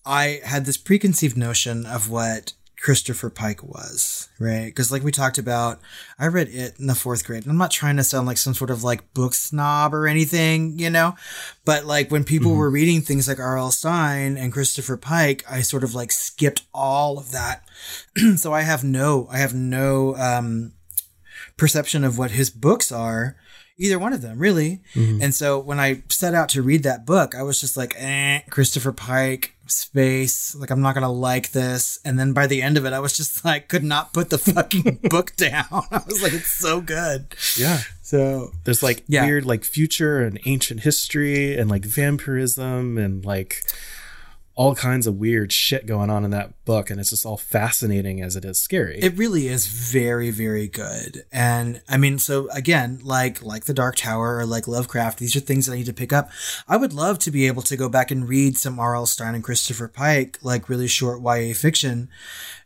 [0.06, 4.66] I had this preconceived notion of what Christopher Pike was, right?
[4.66, 5.80] Because like we talked about,
[6.18, 7.44] I read it in the fourth grade.
[7.44, 10.80] And I'm not trying to sound like some sort of like book snob or anything,
[10.80, 11.16] you know,
[11.64, 12.60] but like when people mm-hmm.
[12.60, 13.70] were reading things like R.L.
[13.70, 17.64] Stine and Christopher Pike, I sort of like skipped all of that.
[18.38, 20.74] so I have no, I have no um,
[21.58, 23.36] perception of what his books are
[23.82, 24.82] either one of them really.
[24.94, 25.22] Mm-hmm.
[25.22, 28.42] And so when I set out to read that book, I was just like, eh,
[28.50, 30.54] Christopher Pike, space.
[30.56, 32.00] Like, I'm not going to like this.
[32.06, 34.38] And then by the end of it, I was just like, could not put the
[34.38, 35.66] fucking book down.
[35.92, 37.36] I was like, it's so good.
[37.58, 37.80] Yeah.
[38.02, 39.26] So there's like yeah.
[39.26, 43.64] weird, like future and ancient history and like vampirism and like
[44.56, 48.22] all kinds of weird shit going on in that book and it's just all fascinating
[48.22, 53.00] as it is scary it really is very very good and i mean so again
[53.04, 55.94] like like the dark tower or like lovecraft these are things that i need to
[55.94, 56.30] pick up
[56.68, 59.44] i would love to be able to go back and read some rl stine and
[59.44, 62.10] christopher pike like really short ya fiction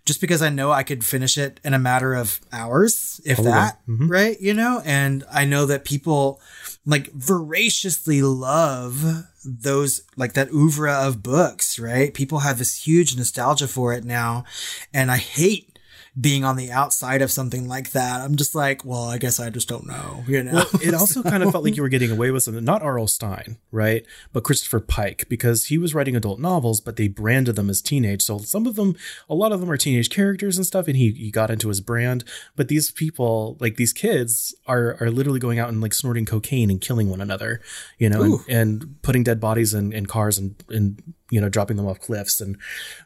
[0.05, 3.79] just because I know I could finish it in a matter of hours, if that,
[3.87, 4.07] mm-hmm.
[4.07, 4.39] right?
[4.39, 6.39] You know, and I know that people
[6.85, 12.13] like voraciously love those like that oeuvre of books, right?
[12.13, 14.43] People have this huge nostalgia for it now.
[14.93, 15.74] And I hate
[16.19, 18.21] being on the outside of something like that.
[18.21, 20.53] I'm just like, well, I guess I just don't know, you know.
[20.53, 23.07] Well, it also kind of felt like you were getting away with something, not R.L.
[23.07, 24.05] Stine, right?
[24.31, 28.21] But Christopher Pike, because he was writing adult novels, but they branded them as teenage.
[28.21, 28.95] So some of them,
[29.29, 31.81] a lot of them are teenage characters and stuff, and he, he got into his
[31.81, 32.23] brand.
[32.55, 36.69] But these people, like these kids, are are literally going out and like snorting cocaine
[36.69, 37.61] and killing one another,
[37.97, 41.75] you know, and, and, putting dead bodies in, in cars and and you know dropping
[41.75, 42.39] them off cliffs.
[42.39, 42.57] And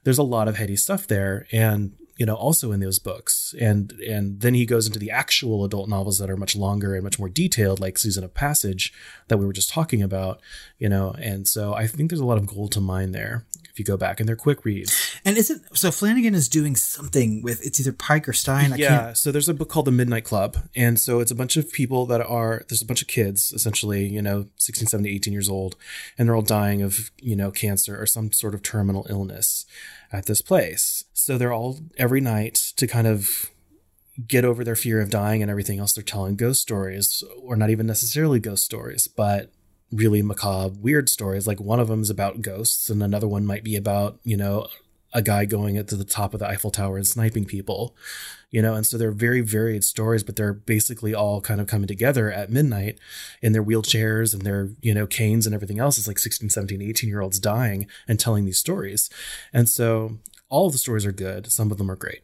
[0.03, 1.47] there's a lot of heady stuff there.
[1.51, 3.55] And you know, also in those books.
[3.59, 7.03] And and then he goes into the actual adult novels that are much longer and
[7.03, 8.93] much more detailed, like Season of Passage
[9.29, 10.41] that we were just talking about,
[10.77, 11.15] you know.
[11.17, 13.95] And so I think there's a lot of gold to mine there if you go
[13.95, 15.17] back and they're quick reads.
[15.23, 18.73] And is it so Flanagan is doing something with it's either Pike or Stine.
[18.73, 19.17] I yeah, can't...
[19.17, 20.57] so there's a book called The Midnight Club.
[20.75, 24.05] And so it's a bunch of people that are there's a bunch of kids, essentially,
[24.05, 25.77] you know, 16, 17, 18 years old,
[26.17, 29.65] and they're all dying of, you know, cancer or some sort of terminal illness
[30.11, 31.03] at this place.
[31.13, 33.51] So they're all every night to kind of
[34.27, 35.93] get over their fear of dying and everything else.
[35.93, 39.51] They're telling ghost stories, or not even necessarily ghost stories, but
[39.91, 41.47] really macabre, weird stories.
[41.47, 44.67] Like one of them is about ghosts, and another one might be about, you know,
[45.13, 47.95] a guy going to the top of the Eiffel Tower and sniping people,
[48.51, 51.87] you know, and so they're very varied stories, but they're basically all kind of coming
[51.87, 52.99] together at midnight
[53.41, 55.97] in their wheelchairs and their, you know, canes and everything else.
[55.97, 59.09] It's like 16, 17, 18 year olds dying and telling these stories.
[59.53, 60.17] And so
[60.49, 61.51] all of the stories are good.
[61.51, 62.21] Some of them are great.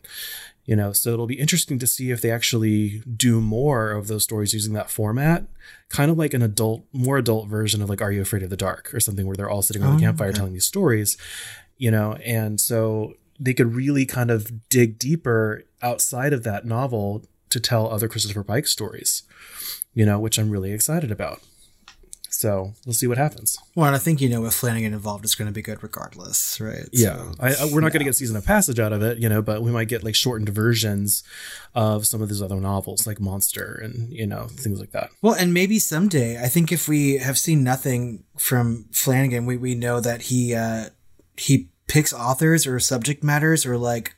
[0.65, 4.23] You know, so it'll be interesting to see if they actually do more of those
[4.23, 5.45] stories using that format,
[5.89, 8.57] kind of like an adult, more adult version of like Are You Afraid of the
[8.57, 10.37] Dark or something where they're all sitting around Oh, the campfire okay.
[10.37, 11.17] telling these stories,
[11.77, 17.23] you know, and so they could really kind of dig deeper outside of that novel
[17.49, 19.23] to tell other Christopher Pike stories,
[19.93, 21.41] you know, which I'm really excited about.
[22.29, 23.57] So we'll see what happens.
[23.75, 26.59] Well, and I think you know with Flanagan involved, it's going to be good regardless,
[26.59, 26.85] right?
[26.93, 29.29] So- I, I, we're not going to get season of passage out of it, you
[29.29, 31.23] know, but we might get like shortened versions
[31.73, 35.11] of some of these other novels, like Monster and you know things like that.
[35.21, 39.73] Well, and maybe someday, I think if we have seen nothing from Flanagan, we, we
[39.73, 40.89] know that he uh,
[41.37, 44.15] he picks authors or subject matters or like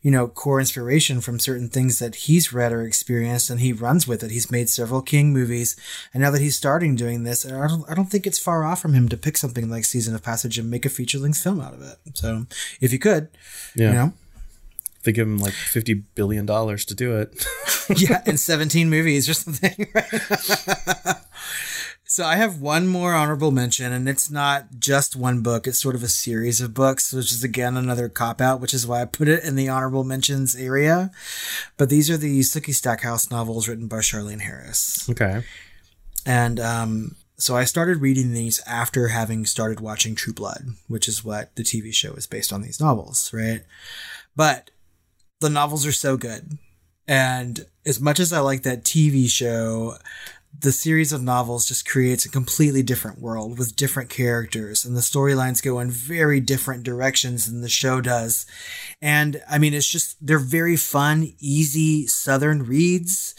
[0.00, 4.06] you know core inspiration from certain things that he's read or experienced, and he runs
[4.08, 4.30] with it.
[4.30, 5.76] He's made several King movies,
[6.12, 8.80] and now that he's starting doing this, I don't I don't think it's far off
[8.80, 11.60] from him to pick something like Season of Passage and make a feature length film
[11.60, 11.98] out of it.
[12.14, 12.46] So
[12.80, 13.28] if you could,
[13.74, 14.12] Yeah, you know.
[15.04, 17.46] they give him like fifty billion dollars to do it.
[17.96, 19.86] yeah, in 17 movies or something.
[19.94, 20.08] Right?
[22.06, 25.94] so I have one more honorable mention, and it's not just one book, it's sort
[25.94, 29.06] of a series of books, which is again another cop out, which is why I
[29.06, 31.10] put it in the honorable mentions area.
[31.76, 35.08] But these are the Sookie Stackhouse novels written by Charlaine Harris.
[35.08, 35.42] okay,
[36.26, 41.24] And um, so I started reading these after having started watching True Blood, which is
[41.24, 43.62] what the TV show is based on these novels, right?
[44.36, 44.70] But
[45.40, 46.58] the novels are so good.
[47.06, 49.96] And as much as I like that TV show,
[50.60, 55.00] the series of novels just creates a completely different world with different characters, and the
[55.00, 58.46] storylines go in very different directions than the show does.
[59.02, 63.34] And I mean, it's just, they're very fun, easy Southern reads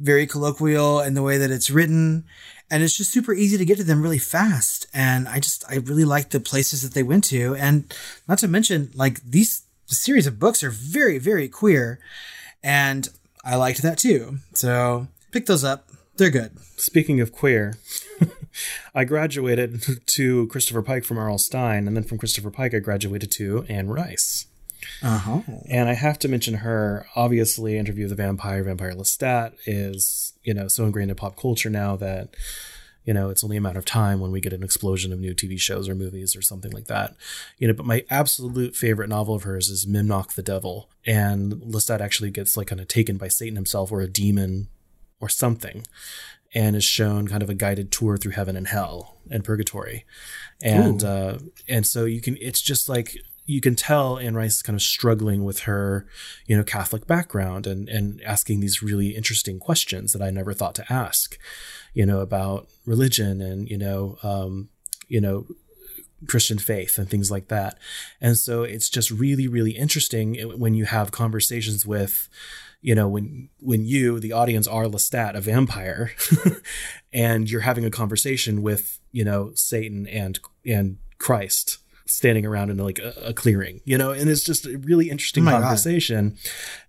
[0.00, 2.24] very colloquial in the way that it's written
[2.70, 4.86] and it's just super easy to get to them really fast.
[4.94, 7.54] And i just i really like the places that they went to.
[7.56, 7.92] And
[8.28, 11.98] not to mention like these the series of books are very very queer
[12.62, 13.08] and
[13.44, 14.38] i liked that too.
[14.54, 15.89] So pick those up
[16.20, 17.74] they're good speaking of queer,
[18.94, 21.38] I graduated to Christopher Pike from R.L.
[21.38, 24.46] Stine, and then from Christopher Pike, I graduated to Anne Rice.
[25.02, 27.06] uh-huh And I have to mention her.
[27.14, 31.70] Obviously, Interview with the Vampire, Vampire Lestat is, you know, so ingrained in pop culture
[31.70, 32.34] now that,
[33.04, 35.34] you know, it's only a matter of time when we get an explosion of new
[35.34, 37.14] TV shows or movies or something like that.
[37.58, 40.88] You know, but my absolute favorite novel of hers is Memnoch the Devil.
[41.06, 44.68] And Lestat actually gets like kind of taken by Satan himself or a demon
[45.20, 45.84] or something
[46.52, 50.04] and is shown kind of a guided tour through heaven and hell and purgatory.
[50.62, 53.16] And uh and so you can it's just like
[53.46, 56.06] you can tell Anne Rice is kind of struggling with her,
[56.46, 60.74] you know, Catholic background and and asking these really interesting questions that I never thought
[60.76, 61.38] to ask,
[61.94, 64.68] you know, about religion and, you know, um,
[65.08, 65.46] you know,
[66.26, 67.78] Christian faith and things like that.
[68.20, 72.28] And so it's just really, really interesting when you have conversations with,
[72.82, 76.12] you know, when when you, the audience, are Lestat, a vampire,
[77.12, 82.76] and you're having a conversation with, you know, Satan and and Christ standing around in
[82.78, 85.62] like a, a clearing, you know, and it's just a really interesting Oh my God.
[85.62, 86.36] conversation.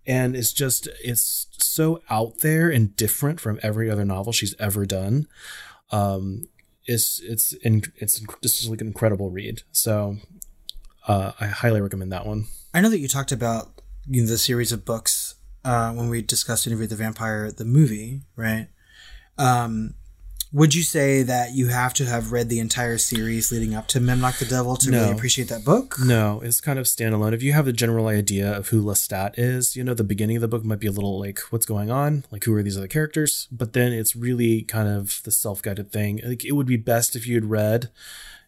[0.08, 4.86] And it's just it's so out there and different from every other novel she's ever
[4.86, 5.28] done.
[5.92, 6.48] Um,
[6.86, 9.62] it's it's in, it's just like an incredible read.
[9.72, 10.18] So
[11.08, 12.46] uh, I highly recommend that one.
[12.74, 15.21] i know that you talked about you know, the series of books
[15.64, 18.68] uh, when we discussed interview with the vampire the movie right
[19.38, 19.94] um
[20.54, 24.02] would you say that you have to have read the entire series leading up to
[24.02, 25.12] Memnoch the Devil to really No.
[25.14, 25.96] appreciate that book?
[26.04, 27.32] No, it's kind of standalone.
[27.32, 30.42] If you have a general idea of who Lestat is, you know, the beginning of
[30.42, 32.26] the book might be a little like, what's going on?
[32.32, 33.48] Like, who are these other characters?
[33.50, 36.20] But then it's really kind of the self guided thing.
[36.22, 37.90] Like, it would be best if you had read,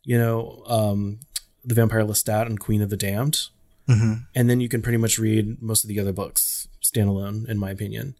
[0.03, 1.19] you know, um,
[1.63, 3.47] The Vampire Lestat and Queen of the Damned.
[3.87, 4.13] Mm-hmm.
[4.35, 7.71] And then you can pretty much read most of the other books standalone, in my
[7.71, 8.15] opinion,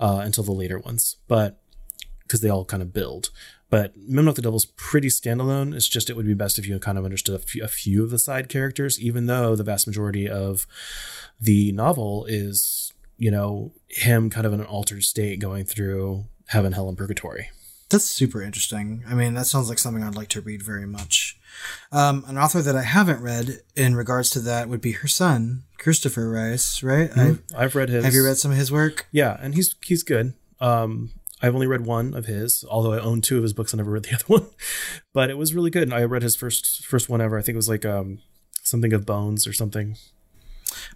[0.00, 1.16] uh, until the later ones.
[1.28, 1.60] But
[2.22, 3.30] because they all kind of build.
[3.70, 5.74] But Memnoch the Devil's pretty standalone.
[5.74, 8.04] It's just it would be best if you kind of understood a few, a few
[8.04, 10.66] of the side characters, even though the vast majority of
[11.40, 16.72] the novel is, you know, him kind of in an altered state going through heaven,
[16.72, 17.50] hell, and purgatory.
[17.90, 19.04] That's super interesting.
[19.08, 21.23] I mean, that sounds like something I'd like to read very much.
[21.92, 25.64] Um, an author that I haven't read in regards to that would be her son,
[25.78, 27.10] Christopher Rice, right?
[27.16, 28.04] I, I've read his.
[28.04, 29.06] have you read some of his work?
[29.12, 30.34] Yeah, and he's he's good.
[30.60, 31.10] Um,
[31.42, 33.74] I've only read one of his, although I own two of his books.
[33.74, 34.50] I never read the other one,
[35.12, 35.84] but it was really good.
[35.84, 37.38] And I read his first first one ever.
[37.38, 38.20] I think it was like um
[38.62, 39.96] something of bones or something.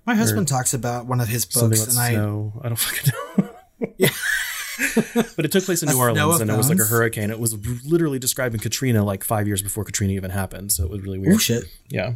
[0.05, 2.13] My husband talks about one of his books, and I.
[2.13, 3.51] I, don't fucking know.
[5.37, 7.31] but it took place in New Orleans, and it was like a hurricane.
[7.31, 7.55] It was
[7.85, 10.73] literally describing Katrina like five years before Katrina even happened.
[10.73, 11.35] So it was really weird.
[11.35, 11.65] oh shit.
[11.89, 12.15] Yeah,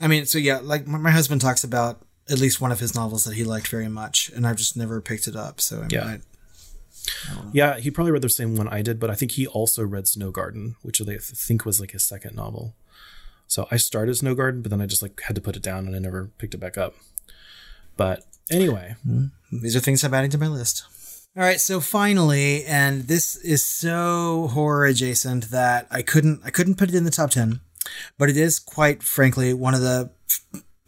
[0.00, 2.00] I mean, so yeah, like my, my husband talks about
[2.30, 5.00] at least one of his novels that he liked very much, and I've just never
[5.00, 5.60] picked it up.
[5.60, 6.04] So I mean, Yeah.
[6.04, 6.20] I,
[7.52, 10.06] Yeah, he probably read the same one I did, but I think he also read
[10.06, 12.74] Snow Garden, which I think was like his second novel.
[13.46, 15.86] So I started Snow Garden, but then I just like had to put it down
[15.86, 16.94] and I never picked it back up.
[17.96, 19.26] But anyway, hmm.
[19.50, 20.84] these are things I'm adding to my list.
[21.38, 26.74] All right, so finally, and this is so horror adjacent that I couldn't I couldn't
[26.74, 27.60] put it in the top ten,
[28.18, 30.10] but it is quite frankly one of the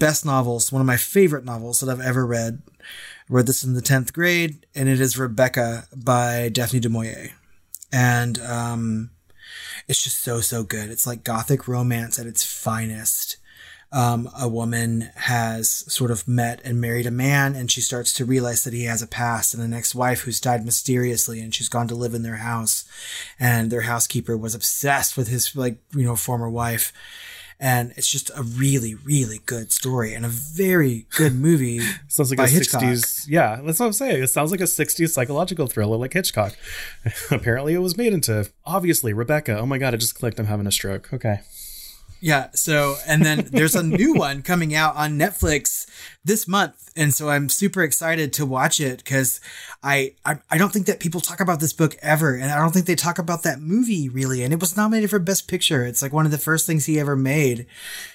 [0.01, 2.63] best novels, one of my favorite novels that I've ever read.
[2.81, 2.83] I
[3.29, 7.31] read this in the tenth grade, and it is Rebecca by Daphne du Maurier,
[7.93, 9.11] and um,
[9.87, 10.91] it's just so so good.
[10.91, 13.37] It's like gothic romance at its finest
[13.93, 18.25] um, a woman has sort of met and married a man, and she starts to
[18.25, 21.89] realize that he has a past and an ex-wife who's died mysteriously, and she's gone
[21.89, 22.85] to live in their house,
[23.39, 26.93] and their housekeeper was obsessed with his like you know former wife,
[27.59, 31.81] and it's just a really really good story and a very good movie.
[32.09, 32.83] sounds like a Hitchcock.
[32.83, 33.27] 60s.
[33.29, 34.23] Yeah, that's what I'm saying.
[34.23, 36.57] It sounds like a 60s psychological thriller like Hitchcock.
[37.33, 39.59] Apparently, it was made into obviously Rebecca.
[39.59, 40.39] Oh my god, it just clicked.
[40.39, 41.13] I'm having a stroke.
[41.13, 41.41] Okay.
[42.21, 42.51] Yeah.
[42.53, 45.89] So, and then there's a new one coming out on Netflix
[46.23, 46.91] this month.
[46.95, 49.41] And so I'm super excited to watch it because
[49.83, 52.35] I, I, I don't think that people talk about this book ever.
[52.35, 54.43] And I don't think they talk about that movie really.
[54.43, 55.85] And it was nominated for Best Picture.
[55.85, 57.67] It's like one of the first things he ever made,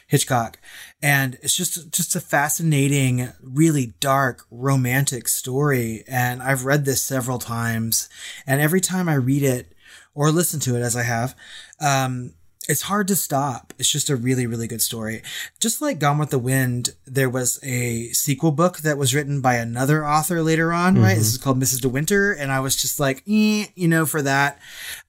[0.05, 0.59] Hitchcock.
[1.01, 6.03] And it's just, just a fascinating, really dark, romantic story.
[6.07, 8.07] And I've read this several times.
[8.45, 9.73] And every time I read it
[10.13, 11.35] or listen to it as I have,
[11.79, 12.33] um,
[12.67, 13.73] it's hard to stop.
[13.77, 15.21] It's just a really, really good story.
[15.59, 19.55] Just like Gone with the Wind, there was a sequel book that was written by
[19.55, 21.17] another author later on, right?
[21.17, 21.81] This is called Mrs.
[21.81, 22.31] De Winter.
[22.31, 24.59] And I was just like, eh, you know, for that,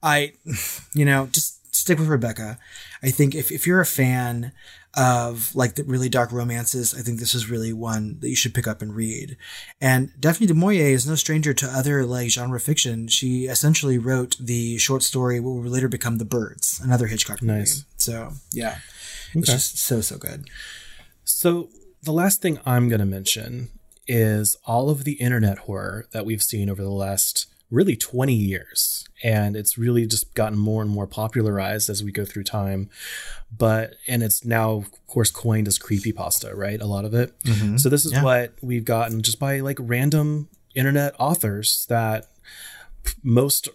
[0.03, 0.35] I,
[0.95, 2.59] you know, just stick with Rebecca.
[3.03, 4.53] I think if, if you're a fan
[4.97, 8.55] of like the really dark romances, I think this is really one that you should
[8.55, 9.37] pick up and read.
[9.81, 13.09] And Daphne du Maurier is no stranger to other like genre fiction.
[13.09, 17.59] She essentially wrote the short story what would later become The Birds, another Hitchcock movie.
[17.61, 17.85] Nice.
[17.99, 18.79] So yeah,
[19.35, 19.53] it's Okay.
[19.57, 20.49] just so so good.
[21.25, 21.69] So
[22.03, 23.69] the last thing I'm going to mention
[24.07, 29.05] is all of the internet horror that we've seen over the last really 20 years.
[29.23, 32.91] And it's really just gotten more and more popularized as we go through time.
[33.57, 36.81] But, and it's now, of course, coined as creepy pasta right?
[36.81, 37.33] A lot of it.
[37.43, 37.77] Mm-hmm.
[37.79, 38.23] So this is Yeah.
[38.23, 42.27] what we've gotten just by like random internet authors that
[43.23, 43.69] most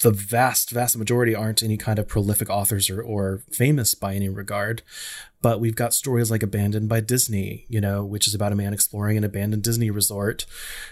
[0.00, 4.28] the vast vast majority aren't any kind of prolific authors or, or famous by any
[4.28, 4.82] regard
[5.40, 8.74] but we've got stories like abandoned by disney you know which is about a man
[8.74, 10.44] exploring an abandoned disney resort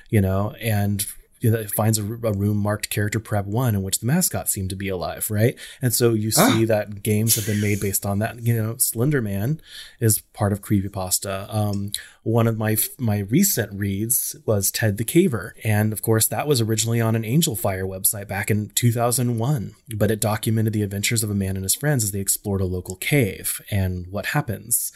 [0.09, 1.07] you know and
[1.45, 4.71] you know, finds a, a room marked character prep one in which the mascot seemed
[4.71, 5.59] to be alive right?
[5.83, 8.41] And so you see that games have been made based on that.
[8.41, 9.61] You know slender man
[10.01, 11.55] is part of creepypasta.
[11.55, 11.93] Um,
[12.23, 16.63] one of my my recent reads was Ted the Caver, and of course that was
[16.63, 19.75] originally on an Angelfire website back in 2001.
[19.95, 22.67] But it documented the adventures of a man and his friends as they explored a
[22.67, 24.93] local cave and what happens,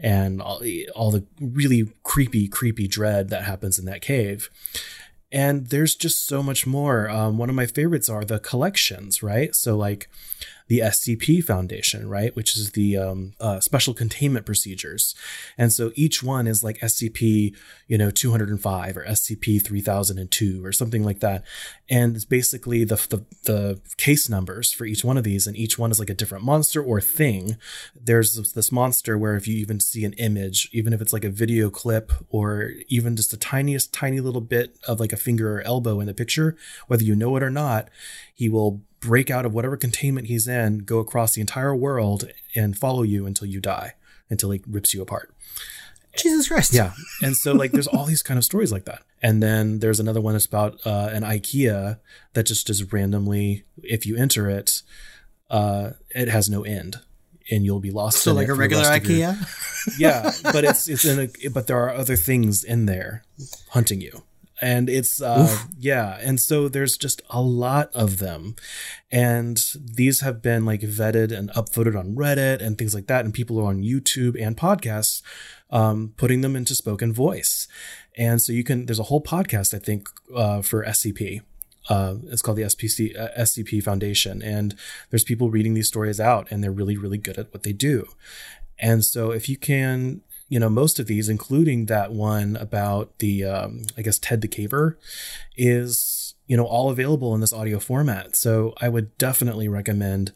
[0.00, 0.62] and all,
[0.96, 4.48] all the really creepy, creepy dread that happens in that cave.
[5.32, 7.08] And there's just so much more.
[7.08, 9.54] Um, one of my favorites are the collections, right?
[9.54, 10.08] So like
[10.70, 15.16] the SCP Foundation, right, which is the um, uh, Special Containment Procedures,
[15.58, 17.56] and so each one is like SCP,
[17.88, 21.42] you know, 205 or SCP 3002 or something like that,
[21.88, 25.76] and it's basically the, the the case numbers for each one of these, and each
[25.76, 27.56] one is like a different monster or thing.
[28.00, 31.24] There's this- this monster where if you even see an image, even if it's like
[31.24, 35.56] a video clip or even just the tiniest tiny little bit of like a finger
[35.56, 36.56] or elbow in the picture,
[36.86, 37.88] whether you know it or not,
[38.34, 42.76] he will break out of whatever containment he's in, go across the entire world, and
[42.76, 43.94] follow you until you die,
[44.28, 45.34] until he rips you apart.
[46.16, 46.72] Jesus Christ.
[46.74, 46.92] Yeah.
[47.22, 49.02] And so like there's all these kind of stories like that.
[49.22, 51.98] And then there's another one that's about uh, an IKEA
[52.32, 54.82] that just is randomly, if you enter it,
[55.50, 56.96] uh, it has no end.
[57.50, 58.18] And you'll be lost.
[58.18, 59.98] So like a regular of your- IKEA.
[59.98, 63.24] yeah, but it's it's in a but there are other things in there
[63.70, 64.22] hunting you.
[64.60, 68.56] And it's uh yeah, and so there's just a lot of them.
[69.10, 73.34] And these have been like vetted and upvoted on Reddit and things like that and
[73.34, 75.22] people are on YouTube and podcasts
[75.70, 77.68] um putting them into spoken voice.
[78.16, 81.42] And so you can there's a whole podcast I think uh for SCP
[81.88, 84.76] uh, it's called the SPC uh, SCP Foundation, and
[85.08, 88.06] there's people reading these stories out, and they're really really good at what they do.
[88.78, 93.44] And so if you can, you know, most of these, including that one about the,
[93.44, 94.96] um, I guess Ted the Caver,
[95.56, 98.36] is you know all available in this audio format.
[98.36, 100.32] So I would definitely recommend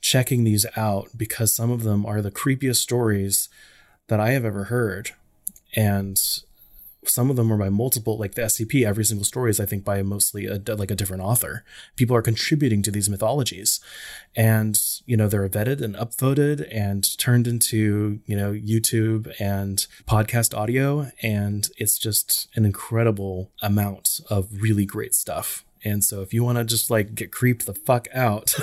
[0.00, 3.48] checking these out because some of them are the creepiest stories
[4.06, 5.10] that I have ever heard.
[5.74, 6.18] and
[7.08, 9.84] some of them are by multiple like the scp every single story is i think
[9.84, 11.64] by mostly a, like a different author
[11.94, 13.80] people are contributing to these mythologies
[14.34, 14.76] and
[15.06, 21.10] you know they're vetted and upvoted and turned into you know youtube and podcast audio.
[21.22, 25.64] And it's just an incredible amount of really great stuff.
[25.84, 28.54] And so if you want to just like get creeped the fuck out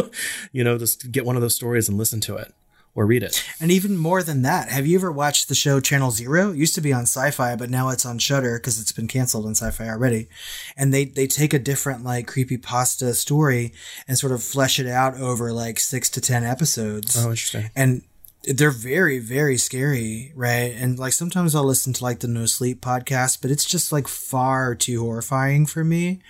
[0.52, 2.54] you know just get one of those stories and listen to it
[3.00, 3.42] or read it.
[3.58, 6.50] And even more than that, have you ever watched the show Channel Zero?
[6.50, 9.46] It used to be on Sci-Fi, but now it's on Shudder because it's been canceled
[9.46, 10.28] on Sci-Fi already.
[10.76, 13.72] And they they take a different like creepy pasta story
[14.06, 17.16] and sort of flesh it out over like six to ten episodes.
[17.16, 17.70] Oh, interesting.
[17.74, 18.02] And
[18.44, 22.80] they're very very scary right and like sometimes i'll listen to like the no sleep
[22.80, 26.20] podcast but it's just like far too horrifying for me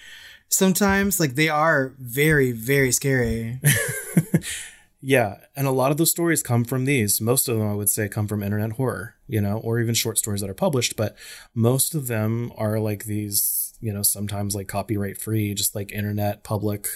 [0.48, 3.60] sometimes like they are very very scary
[5.03, 7.20] Yeah, and a lot of those stories come from these.
[7.20, 10.18] Most of them, I would say, come from internet horror, you know, or even short
[10.18, 10.94] stories that are published.
[10.96, 11.16] But
[11.55, 16.44] most of them are like these, you know, sometimes like copyright free, just like internet
[16.44, 16.86] public,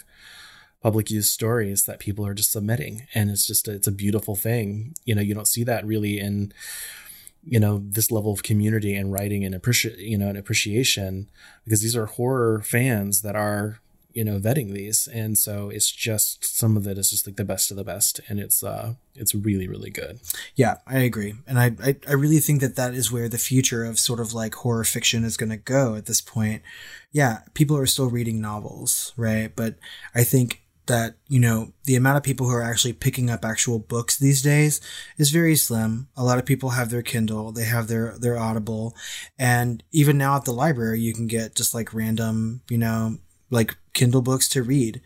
[0.82, 4.94] public use stories that people are just submitting, and it's just it's a beautiful thing.
[5.06, 6.52] You know, you don't see that really in,
[7.42, 11.30] you know, this level of community and writing and appreciate, you know, and appreciation
[11.64, 13.80] because these are horror fans that are
[14.14, 15.08] you know vetting these.
[15.12, 18.20] And so it's just some of it is just like the best of the best.
[18.28, 20.20] And it's uh it's really really good.
[20.54, 21.34] Yeah i agree.
[21.46, 24.32] And i i, I really think that that is where the future of sort of
[24.32, 26.62] like horror fiction is going to go at this point.
[27.12, 29.54] Yeah people are still reading novels right?
[29.54, 29.76] But
[30.14, 33.78] i think that you know the amount of people who are actually picking up actual
[33.78, 34.80] books these days
[35.16, 36.08] is very slim.
[36.16, 38.94] A lot of people have their kindle they have their their audible.
[39.38, 43.18] And even now at the library you can get just like random you know
[43.54, 45.00] like Kindle books to read.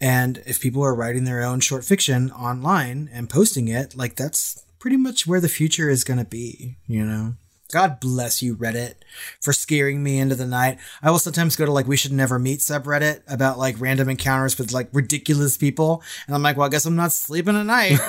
[0.00, 4.64] And if people are writing their own short fiction online and posting it, like that's
[4.78, 7.34] pretty much where the future is going to be, you know?
[7.70, 8.94] God bless you, Reddit,
[9.40, 10.78] for scaring me into the night.
[11.02, 14.58] I will sometimes go to like we should never meet subreddit about like random encounters
[14.58, 17.92] with like ridiculous people, and I'm like, well, I guess I'm not sleeping at night.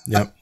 [0.06, 0.36] yep.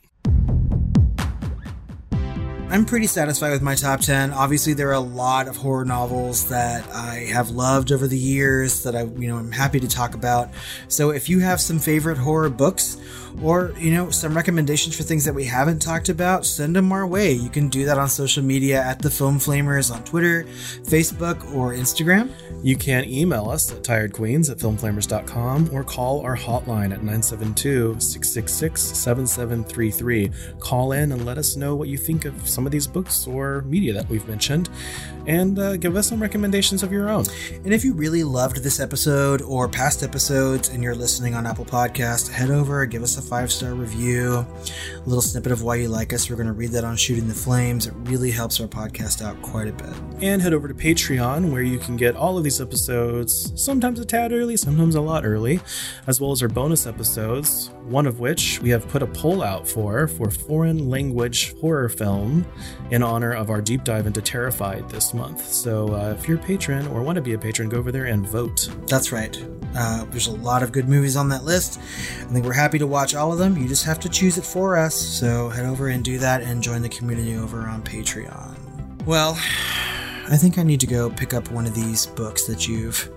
[2.71, 4.31] I'm pretty satisfied with my top 10.
[4.33, 8.83] Obviously, there are a lot of horror novels that I have loved over the years
[8.83, 10.51] that I, you know, I'm happy to talk about.
[10.87, 12.99] So if you have some favorite horror books
[13.43, 17.07] or, you know, some recommendations for things that we haven't talked about, send them our
[17.07, 17.33] way.
[17.33, 20.45] You can do that on social media at the Film Flamers on Twitter,
[20.85, 22.31] Facebook, or Instagram.
[22.63, 28.83] You can email us at tiredqueens at filmflamers.com or call our hotline at 972 666
[28.83, 30.31] 7733.
[30.59, 33.63] Call in and let us know what you think of some of these books or
[33.63, 34.69] media that we've mentioned,
[35.27, 37.25] and uh, give us some recommendations of your own.
[37.65, 41.65] And if you really loved this episode or past episodes and you're listening on Apple
[41.65, 44.47] Podcast, head over, give us a five star review,
[44.97, 46.31] a little snippet of why you like us.
[46.31, 47.87] We're going to read that on Shooting the Flames.
[47.87, 49.95] It really helps our podcast out quite a bit.
[50.23, 54.05] And head over to Patreon, where you can get all of these episodes, sometimes a
[54.05, 55.61] tad early, sometimes a lot early,
[56.07, 59.69] as well as our bonus episodes, one of which we have put a poll out
[59.69, 62.47] for for foreign language horror film
[62.91, 65.45] in honor of our deep dive into Terrified this month.
[65.53, 68.07] So uh, if you're a patron or want to be a patron, go over there
[68.07, 68.69] and vote.
[68.87, 69.37] That's right.
[69.77, 71.79] Uh, there's a lot of good movies on that list.
[71.79, 73.57] I think we're happy to watch all of them.
[73.57, 74.95] You just have to choose it for us.
[74.95, 78.57] So head over and do that and join the community over on Patreon.
[79.05, 79.33] Well,
[80.31, 83.11] I think I need to go pick up one of these books that you've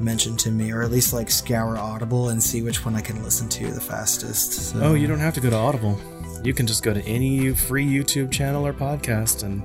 [0.00, 3.22] mentioned to me, or at least like scour Audible and see which one I can
[3.22, 4.52] listen to the fastest.
[4.52, 4.80] So.
[4.80, 5.98] Oh, you don't have to go to Audible.
[6.44, 9.62] You can just go to any free YouTube channel or podcast and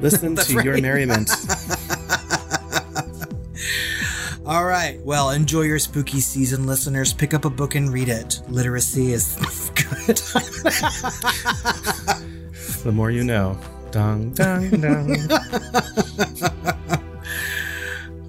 [0.00, 0.64] listen to right.
[0.64, 1.30] your merriment.
[4.46, 5.00] All right.
[5.02, 7.14] Well, enjoy your spooky season, listeners.
[7.14, 8.42] Pick up a book and read it.
[8.48, 9.36] Literacy is
[9.74, 10.18] good.
[12.84, 13.58] the more you know.
[13.90, 15.16] Dong, dong, dong.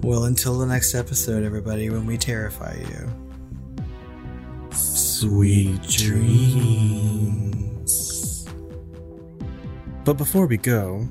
[0.02, 3.12] well, until the next episode, everybody, when we terrify you.
[4.70, 7.36] Sweet dreams.
[10.04, 11.06] But before we go,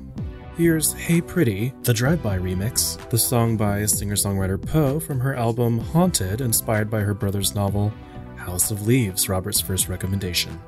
[0.56, 5.34] here's Hey Pretty, the Drive By remix, the song by singer songwriter Poe from her
[5.34, 7.92] album Haunted, inspired by her brother's novel
[8.36, 10.58] House of Leaves, Robert's first recommendation.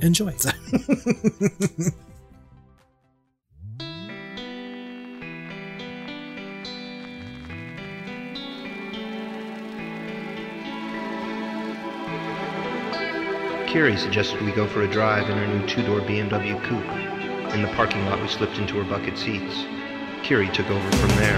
[0.00, 0.32] Enjoy.
[13.66, 17.19] Kyrie suggested we go for a drive in her new two-door BMW coupe.
[17.52, 19.64] In the parking lot, we slipped into her bucket seats.
[20.22, 21.36] Kyrie took over from there.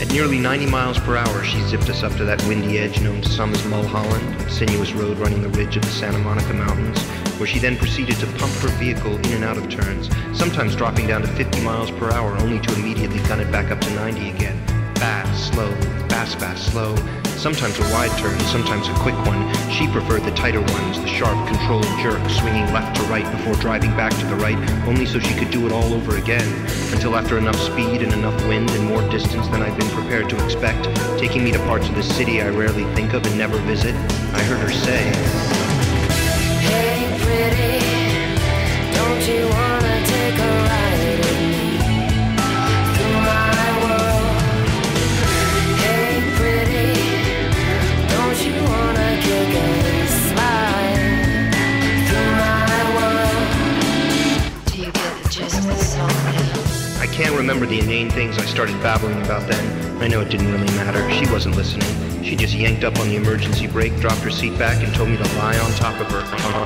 [0.00, 3.20] At nearly 90 miles per hour, she zipped us up to that windy edge known
[3.20, 6.98] to some as Mulholland, a sinuous road running the ridge of the Santa Monica Mountains,
[7.38, 11.06] where she then proceeded to pump her vehicle in and out of turns, sometimes dropping
[11.06, 14.30] down to 50 miles per hour only to immediately gun it back up to 90
[14.30, 14.66] again.
[14.96, 15.70] Fast, slow,
[16.08, 16.94] fast, fast, slow.
[17.36, 19.52] Sometimes a wide turn, sometimes a quick one.
[19.70, 23.90] She preferred the tighter ones, the sharp, controlled jerk, swinging left to right before driving
[23.90, 24.56] back to the right,
[24.88, 26.48] only so she could do it all over again.
[26.92, 30.44] Until after enough speed and enough wind and more distance than I'd been prepared to
[30.44, 30.84] expect,
[31.18, 33.94] taking me to parts of the city I rarely think of and never visit,
[34.32, 35.02] I heard her say,
[36.60, 37.85] Hey, pretty,
[57.16, 60.02] can't remember the inane things I started babbling about then.
[60.02, 61.10] I know it didn't really matter.
[61.12, 61.88] She wasn't listening.
[62.22, 65.16] She just yanked up on the emergency brake, dropped her seat back, and told me
[65.16, 66.20] to lie on top of her,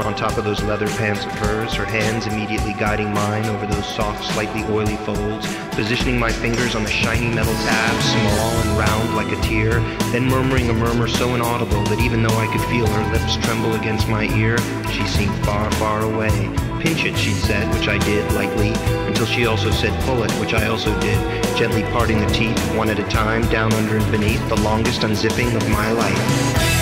[0.05, 3.87] on, top of those leather pants of hers, her hands immediately guiding mine over those
[3.95, 5.47] soft, slightly oily folds,
[5.77, 9.75] positioning my fingers on the shiny metal tab, small and round like a tear,
[10.11, 13.77] then murmuring a murmur so inaudible that even though I could feel her lips tremble
[13.77, 14.59] against my ear,
[14.91, 16.70] she seemed far, far away.
[16.81, 18.71] Pinch it, she said, which I did lightly,
[19.07, 21.19] until she also said pull it, which I also did,
[21.55, 25.55] gently parting the teeth one at a time, down under and beneath, the longest unzipping
[25.55, 26.80] of my life.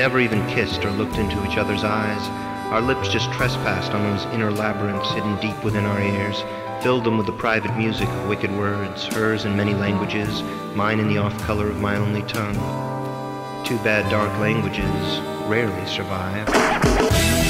[0.00, 2.26] Never even kissed or looked into each other's eyes.
[2.72, 6.42] Our lips just trespassed on those inner labyrinths hidden deep within our ears,
[6.82, 10.42] filled them with the private music of wicked words, hers in many languages,
[10.74, 12.56] mine in the off color of my only tongue.
[13.66, 17.49] Too bad dark languages rarely survive.